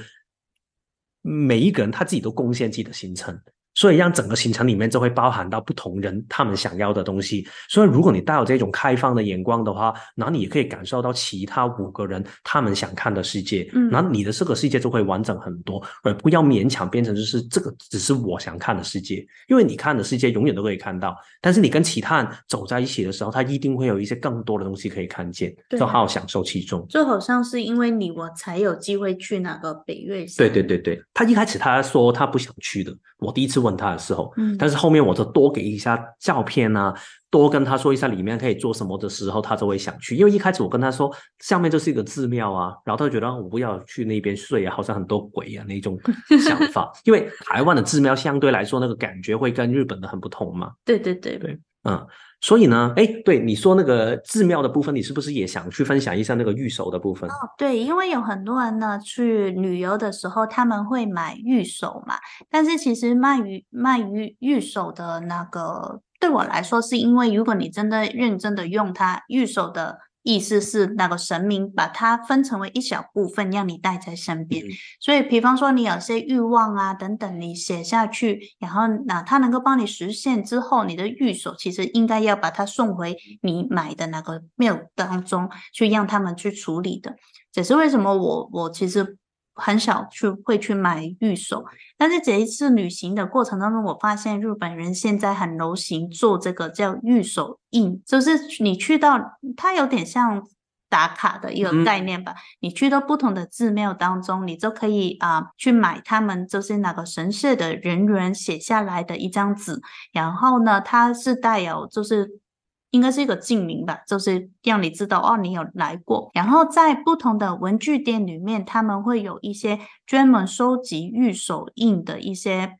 [1.22, 3.40] 每一个人他自己都贡献自己的行程。
[3.78, 7.46] 所以让整个行程里面就会包含到不同人他们想要的东西。
[7.68, 13.70] 所以如果你带有这种开放的眼光的话，那你也可以感受到其他五个人他们想看的世界。
[13.74, 19.24] 嗯，那你的这个世界就会完整很多，而不要勉强变成就是这个只是我想看的世界。
[19.48, 26.84] 因为你看的世界永远都可以看到，但是你跟其他人走在一起的时候，他一定会有一些更多的东西可以看见，就好好享受其中。
[26.88, 30.36] 就好像是因为你我才有机会去那个北岳山。
[30.38, 33.67] 对对对对，他一开始他说他不想去的，我第一次问。
[33.68, 36.94] 问他的时候，嗯，但是后面我就多给一下照片啊，
[37.30, 40.16] 多跟他说一下里面可以做什么的时候，他就会想去。
[40.16, 45.98] 因为一开始我跟他说下面就是一个寺庙啊，然后他就觉得我不要去那边睡啊，好像很多鬼啊那种
[46.44, 46.90] 想法。
[47.04, 50.72] 因为台湾的寺庙相对来说那个感觉会跟日本的很不同嘛。
[50.84, 51.58] 对对对对。
[51.88, 52.06] 嗯，
[52.40, 57.28] 所以呢，哎，对你说那个寺庙的部分，你是不是也想去分享一下那个玉手的部分？
[57.30, 62.16] 哦，对，因为有很多人呢去旅游的时候，他们会买玉手嘛，
[62.50, 69.98] 但是其实卖玉卖玉玉手的那个，对我来说，是因为如果你真的认真的用它玉手的。
[70.28, 74.62] 意思是那个神明把它分成为一小部分，让你带在身边。
[75.00, 87.16] 所以，比方说你有些欲望啊等等，你写下去，然后那它能够帮你实现之后，你的玉手其实应该要把它送回你买的那个庙当中去，让他们去处理的。
[87.50, 89.16] 这是为什么我我其实。
[89.58, 91.64] 很少去会去买玉手，
[91.96, 99.18] 但是这一次旅行的过程当中，我发现日本人现在很流行做这个叫玉手印，就是你去到
[99.56, 100.42] 它有点像
[100.88, 102.34] 打卡的一个概念吧。
[102.60, 109.80] 你去到不同的寺庙当中，你就可以啊去买他们就是哪个神社的人员写下来的一张纸，
[110.12, 112.40] 然后呢，它是带有就是。
[112.90, 116.30] 应该是一个证明吧，就是让你知道哦，你有来过。
[116.32, 122.78] 然后在不同的文具店里面，他们会有一些专门收集玉手印的一些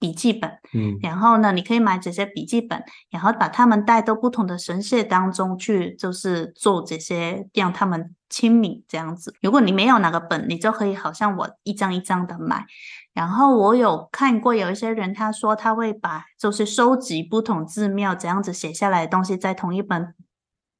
[0.00, 0.50] 笔记本。
[0.72, 9.34] 嗯，然后呢，你可以买这些笔记本，然后把他们带到不同的神社当中去，就是做这些让他们亲民这样子。
[9.40, 12.66] 如果你没有那个本，你就可以好像我一张一张的买。
[13.14, 20.12] 然后我有看过有一些人，他说他会把就是收集不同寺庙这样子写下来的东西，在同一本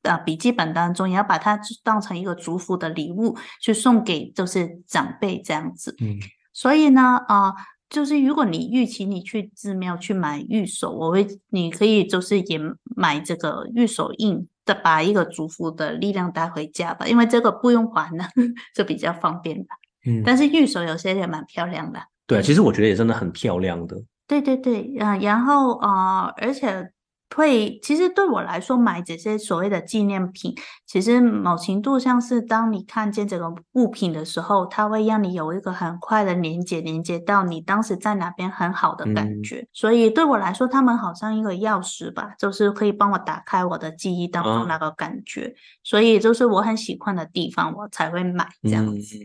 [0.02, 5.94] 呃笔记本当中，也要把它当成一个祝福的礼物去送给就是长辈这样子。
[6.00, 6.18] 嗯，
[6.52, 7.54] 所以呢，啊，
[7.88, 12.58] 就是如果你预期你去寺庙去买玉手，我会你可以就是也
[12.96, 18.28] 买这个玉手印的，把一个祝福的力量带回家吧，因为这个不用还了，
[18.74, 19.76] 就比较方便吧。
[20.04, 22.00] 嗯，但是玉手有些也蛮漂亮的。
[22.26, 23.96] 对，其实我觉得也真的很漂亮的。
[24.26, 26.90] 对对对，嗯，然后啊，而且
[27.36, 30.54] 会，其实对我来说，买这些所谓的纪念品，
[30.86, 39.66] 其实某程度像是当你看见这个物品的时候，它会让你有一个很快的连接，连接到你当时在哪边很好的感觉。
[39.72, 45.52] 所以对我来说，他们好像一个钥匙吧，就是可以帮我打开我的记忆当中那个感觉。
[45.82, 49.18] 所以就是我很喜欢的地方，我才会买这样子。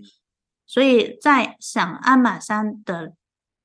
[0.70, 3.14] 所以在上鞍马山的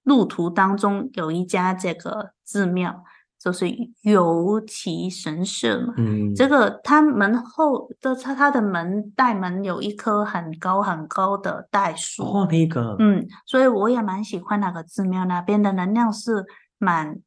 [0.05, 3.05] 路途当中，有一家这个寺庙，
[3.39, 3.69] 就是
[4.01, 5.93] 尤其神社嘛。
[5.99, 12.25] 嗯，这个它门后的它它的门带门有一棵很高很高的代树。
[12.25, 12.97] 哦，那个。
[12.99, 16.47] 嗯，所以我也蛮喜欢那个寺庙，那边的能量是
[16.79, 17.19] 蛮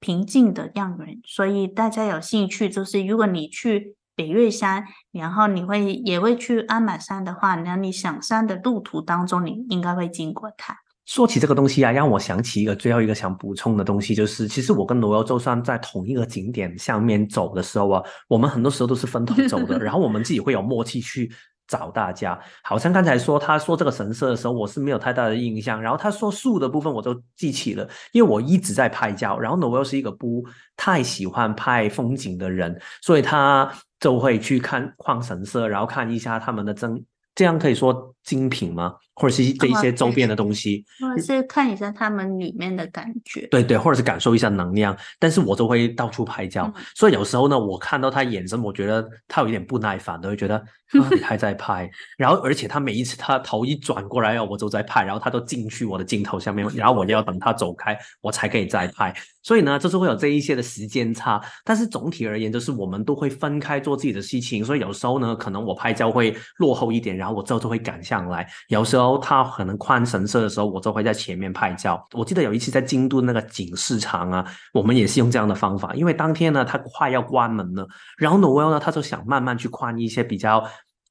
[0.00, 1.20] 平静的样人。
[1.26, 3.94] 所以大家有兴趣，就是如果你去。
[4.22, 10.76] 北岳山，然后你会也会去鞍马山的话，那你想山的路途当中，你应该会经过它。
[11.06, 21.32] 说起这个东西啊，让我想起一个最后一个想补充的东西，就是其实我跟罗欧就算在同一个景点下面走的时候啊，我们很多时候都是分头走的， 然后我们自己会有默契去。
[21.68, 25.80] 找大家，好像刚才说他说这个神社的时候，我是没有太大的印象。
[25.80, 29.38] 然后他说树的部分，我都记起了，因为我一直在拍照。
[29.38, 30.44] 然后呢，我又是一个不
[30.76, 33.72] 太喜欢拍风景的人，所以他
[34.02, 37.06] 就会去看矿神社，然后看一下他们的真。
[37.36, 38.96] 这样可以说精品吗？
[39.14, 44.96] 或者是这一些周边的东西，或者是看一下他们里面的感觉，对对，或者是感受一下能量。
[45.18, 50.62] 但是我都会到处拍照，所以有时候呢，我看到他眼神，我觉得他有一点不耐烦，都会觉得
[51.10, 51.90] 你还在拍。
[52.16, 59.14] 然后，而且他每一次他头一转过来，我都在拍，然后他都进去我的镜头下面，然后我就要等他走开，我才可以再拍。
[59.42, 61.40] 所以呢，就是会有这一些的时间差。
[61.64, 68.46] 但是总体而言，就是我们都会分开做自己的事情，所以有时候呢，可能我拍照会落后一点，然后我之后就会赶上来。
[68.68, 69.72] 有时候他可能。
[69.82, 72.06] 宽神社的时候，我就会在前面拍照。
[72.12, 75.92] 我记得有一次在京都那个景市场啊，我们也是用这样的方法。
[75.94, 77.84] 因为当天呢，他快要关门了，
[78.16, 80.62] 然后呢，我呢，他就想慢慢去宽一些比较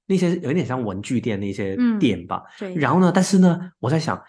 [0.05, 2.43] 那些有点像文具店那些店吧。
[2.57, 2.73] 对。
[2.75, 4.21] 然后呢，但是呢，我在想，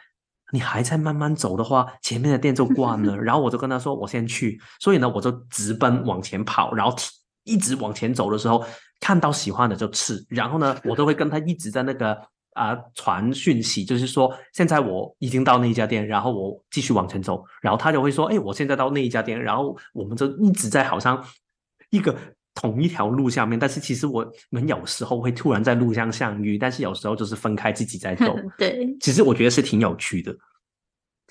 [0.51, 3.14] 你还在慢慢走的话，前面的店就关了。
[3.20, 4.60] 然后我就跟他说，我先去。
[4.80, 6.97] 所以呢，我就直奔往前跑，然后
[7.44, 8.64] 一直往前走的时候，
[8.98, 10.24] 看到喜欢的就吃。
[10.28, 12.18] 然后呢，我都会跟他一直在那个。
[12.54, 21.22] 啊，传讯息就是说，现在我已经到那一家店，然后我继续往前走，然后他就会说，哎，我现在到那一家店，然后我们就一直在好像
[21.90, 22.14] 一个
[22.54, 28.36] 同一条路下面，但是其实我们有时候会突然在路上相遇，但是有时候就是分开自己在走。
[28.58, 30.34] 对，其实我觉得是挺有趣的。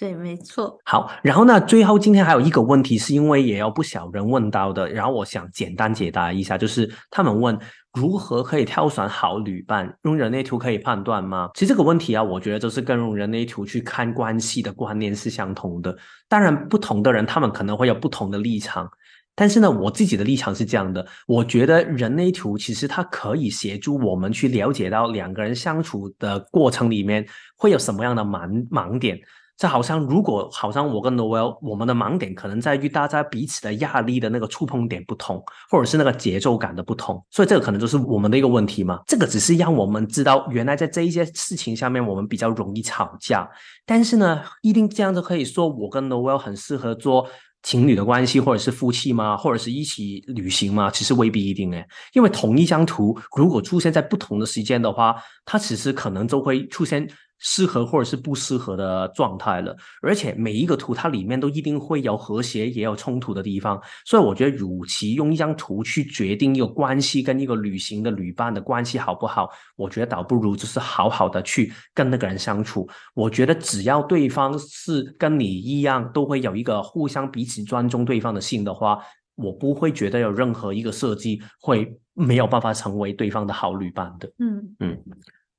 [0.02, 0.80] 对，没错。
[0.84, 7.56] 好，然后呢，最后今天还有一个问题，是因为也有不少人问到的，然后我想简单解答一下，就是他们问
[7.94, 11.52] 如何可以挑选好旅伴，用人类图可以判断吗？
[11.54, 15.96] 其实这个问题啊，我觉得就是跟用人类图去看关系的观念是相同的。
[16.28, 18.90] 当然，不同的人他们可能会有不同的立场。
[19.36, 27.24] 但是呢，我自己的立场是这样的，我觉得人类图其实它可以协助我们去了解到两个人相处的过程里面
[27.56, 29.20] 会有什么样的盲盲点。
[29.62, 35.40] 这好像，如果好像我跟 Noel，我们的盲点可能在于大家彼此的压力的那个触碰点不同，
[35.70, 39.00] 或者是那个节奏感的不同，所以这个可能就是我们的一个问题嘛。
[39.06, 43.48] 这个只是让我们知道，原来在这一些事情下面，我们比较容易吵架。
[43.86, 47.28] 但是呢，一定这样就可以说我跟 Noel 很适合做
[47.62, 49.38] 情侣的关系，或者是夫妻吗？
[49.38, 50.90] 或者是一起旅行吗？
[50.90, 55.16] 其实未必一定诶，因为同一张图如果出现在不同的时间的话，
[55.46, 57.08] 它其实可能就会出现。
[57.44, 72.88] 适合或者是不适合的状态了，而且每一个图它里面都一定会有和谐也有冲突的地方，所以我觉得，与其用一张图去决定一个关系跟一个旅行的旅伴的关系好不好，我觉得倒不如就是好好的去跟那个人相处。
[73.16, 79.00] 我觉得只要对方是跟你一样，都会有一个互相彼此尊重对方的性的话，
[79.36, 84.32] 我不会觉得有任何一个设计会没有办法成为对方的好旅伴的。
[84.38, 85.04] 嗯嗯。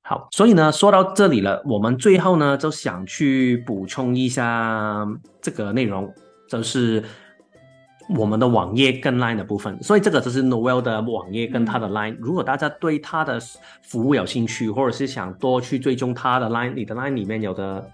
[0.02, 5.06] 好，所以呢，说到这里了，我们最后呢就想去补充一下
[5.40, 6.12] 这个内容，
[6.48, 7.02] 就是
[8.16, 9.82] 我们的网页跟 Line 的部分。
[9.82, 12.16] 所以这个就是 Noel 的网页跟他的 Line。
[12.20, 13.38] 如果大家对他的
[13.82, 17.90] 服务有兴趣，或者是想多去追踪他的 Line，你的 Line 里面有的。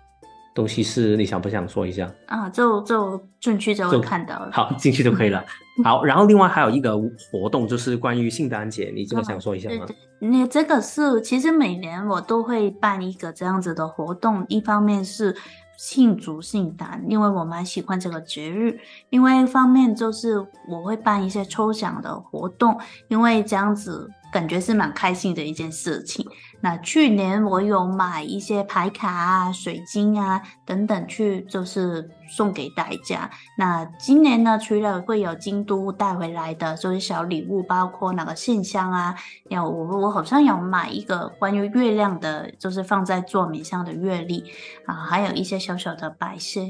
[0.55, 2.48] 东西是你想不想说一下啊？
[2.48, 4.51] 就就进去就会看到了。
[4.52, 5.44] 好，进去就可以了。
[5.82, 6.96] 好，然后另外还有一个
[7.30, 9.86] 活动，就是关于圣诞节，你这个想说一下吗？
[10.20, 15.34] 你这个是其实每年我都会办一个这样子的活动，一方面是
[15.78, 18.76] 庆祝圣诞，因为我蛮喜欢这个节日；，
[19.10, 20.38] 另外一方面就是
[20.68, 22.78] 我会办一些抽奖的活动，
[23.09, 24.10] 因为这样子。
[24.32, 26.26] 感觉是蛮开心的一件事情。
[26.60, 33.30] 那去年我有买一些牌卡啊、水晶啊等等去，就是送给大家。
[33.56, 39.14] 那今年呢，除了会有京都带回来的这些小礼物，包括那个线香啊，
[39.48, 44.44] 有我我好像有买一个关于月亮的，就是放在座面上的月历
[44.84, 46.60] 啊，还有一些小小的摆设。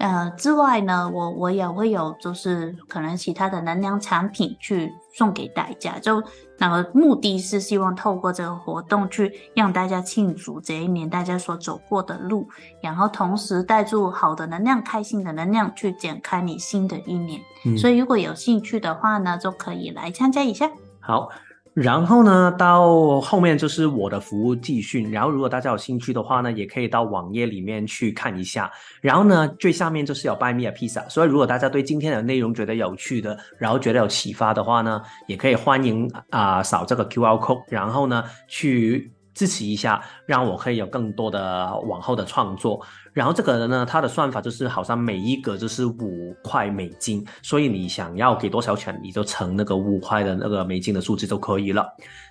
[0.00, 6.22] 呃，之外呢，我我也会有，就是可能其他的能量产品去送给大家，就
[6.56, 12.48] 那个目的是希望透过这个活动去让大家庆祝这一年大家所走过的路，
[12.82, 17.38] 然后同时带住好的能量、开心的能量去展开你新的一年。
[17.76, 20.70] 所以如果有兴趣的话呢，就可以来参加一下。
[20.98, 21.28] 好。
[21.72, 25.08] 然后呢，到后面就是我的服务继续。
[25.10, 28.70] 然后如果大家有兴趣的话呢，也可以到网页里面去看一下。
[29.00, 31.08] 然后呢，最下面就是有 Buy Me a Pizza。
[31.08, 42.80] 所以如果大家对今天的内容觉得有趣的，然后觉得有启发的话呢，也可以欢迎啊扫这个 QR code，然后呢去支持一下，让我可以有更多的往后的创作。
[43.12, 51.84] 然后这个人呢，他的算法就是好像每一个就是五块美金，所以你想要给多少钱，你就乘那个五块的那个美金的数字就可以了。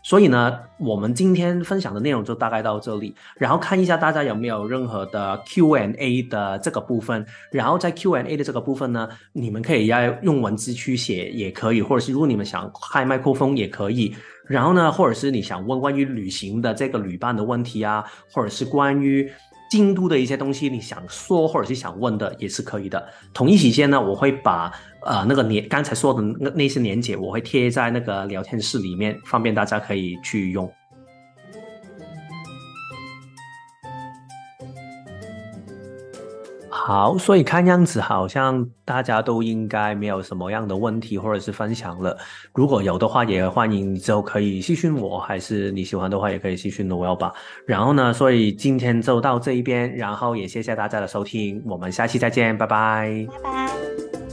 [0.04, 3.14] 所以呢，我们今天分享的内容就大概到这里。
[3.38, 7.26] 然后看一下大家有没有任何的 Q&A 的这个部分。
[7.52, 14.16] 然后在 Q&A 的这个部分呢，你们可以要用文字去写也可以，或者是如果你们想开麦克风也可以。
[14.50, 18.04] 然后呢，或者是你想问关于旅行的这个旅伴的问题啊，
[18.34, 19.32] 或者是关于。
[19.72, 23.08] 京都的一些东西，你想说或者是想问的也是可以的。
[23.32, 24.74] 同一时间呢，我会把
[25.06, 30.68] 呃那个年刚才说的那那些年节，我会贴在那个聊天室里面，方便大家可以去用。
[36.82, 42.18] 好，所以看样子好像大家都应该没有什么样的问题或者是分享了。
[42.54, 47.32] 如果有的话，也欢迎之后可以私讯我，还是你喜欢的话也可以私讯我吧。
[47.66, 54.29] 然后呢，所以今天就到这一边，然后也谢谢大家的收听，我们下期再见，拜拜，拜拜。